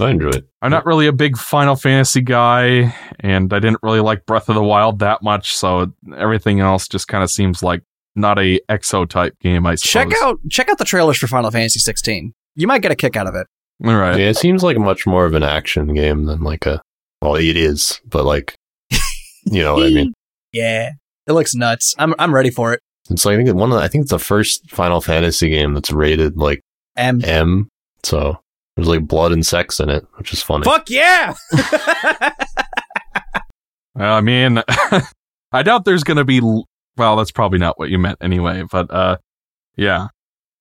[0.00, 0.48] I enjoy it.
[0.62, 4.54] I'm not really a big Final Fantasy guy, and I didn't really like Breath of
[4.54, 7.82] the Wild that much, so everything else just kind of seems like
[8.14, 9.66] not a exo type game.
[9.66, 10.12] I suppose.
[10.12, 12.32] Check out check out the trailers for Final Fantasy 16.
[12.54, 13.46] You might get a kick out of it.
[13.84, 14.18] All right.
[14.18, 16.80] Yeah, it seems like much more of an action game than like a.
[17.22, 18.54] Well, it is, but like,
[19.44, 20.12] you know what I mean.
[20.52, 20.90] Yeah,
[21.26, 21.94] it looks nuts.
[21.98, 22.80] I'm I'm ready for it.
[23.10, 25.74] It's like I think one of the, I think it's the first Final Fantasy game
[25.74, 26.60] that's rated like
[26.96, 27.20] M.
[27.24, 27.68] M.
[28.04, 28.38] So
[28.76, 30.64] there's like blood and sex in it, which is funny.
[30.64, 31.34] Fuck yeah!
[33.96, 34.62] I mean,
[35.52, 36.38] I doubt there's going to be.
[36.38, 36.66] l-
[36.96, 38.62] Well, that's probably not what you meant anyway.
[38.70, 39.16] But uh,
[39.76, 40.08] yeah,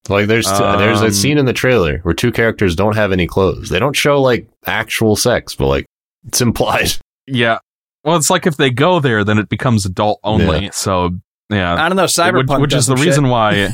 [0.10, 3.28] Like there's there's Um, a scene in the trailer where two characters don't have any
[3.28, 3.70] clothes.
[3.70, 5.86] They don't show like actual sex, but like
[6.26, 6.94] it's implied.
[7.28, 7.60] yeah.
[8.04, 10.70] Well, it's like if they go there, then it becomes adult only.
[10.72, 11.12] So
[11.50, 12.06] yeah, I don't know.
[12.06, 13.32] Cyberpunk, which, which is the reason shit.
[13.32, 13.70] why.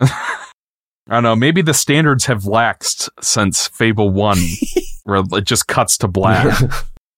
[1.08, 1.36] I don't know.
[1.36, 4.38] Maybe the standards have laxed since Fable One,
[5.04, 6.60] where it just cuts to black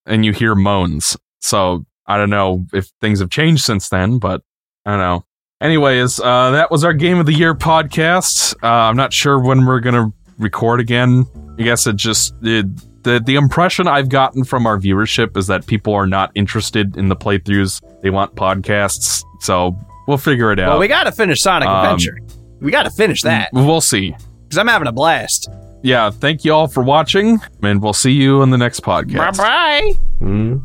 [0.07, 1.17] and you hear moans.
[1.41, 4.43] So I don't know if things have changed since then, but
[4.87, 5.25] I don't know.
[5.61, 8.55] Anyways, uh, that was our Game of the Year podcast.
[8.63, 11.27] Uh, I'm not sure when we're gonna record again.
[11.59, 12.67] I guess it just it,
[13.03, 17.09] the the impression I've gotten from our viewership is that people are not interested in
[17.09, 17.81] the playthroughs.
[18.03, 19.25] They want podcasts.
[19.41, 20.71] So we'll figure it out.
[20.71, 22.19] Well, we got to finish Sonic Um, Adventure.
[22.61, 24.11] We got to finish that We'll see.
[24.45, 25.49] because I'm having a blast.
[25.83, 29.39] Yeah, thank you all for watching, and we'll see you in the next podcast.
[29.39, 29.93] bye.
[30.21, 30.63] Mm.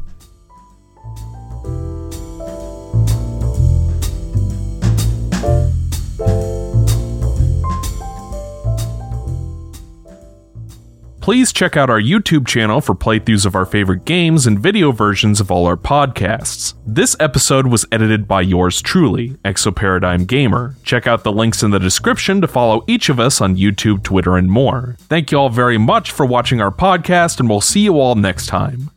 [11.26, 15.40] Please check out our YouTube channel for playthroughs of our favorite games and video versions
[15.40, 16.76] of all our podcasts.
[16.86, 20.76] This episode was edited by yours truly, Exoparadigm Gamer.
[20.84, 24.38] Check out the links in the description to follow each of us on YouTube, Twitter,
[24.38, 24.98] and more.
[25.00, 28.46] Thank you all very much for watching our podcast, and we'll see you all next
[28.46, 28.92] time.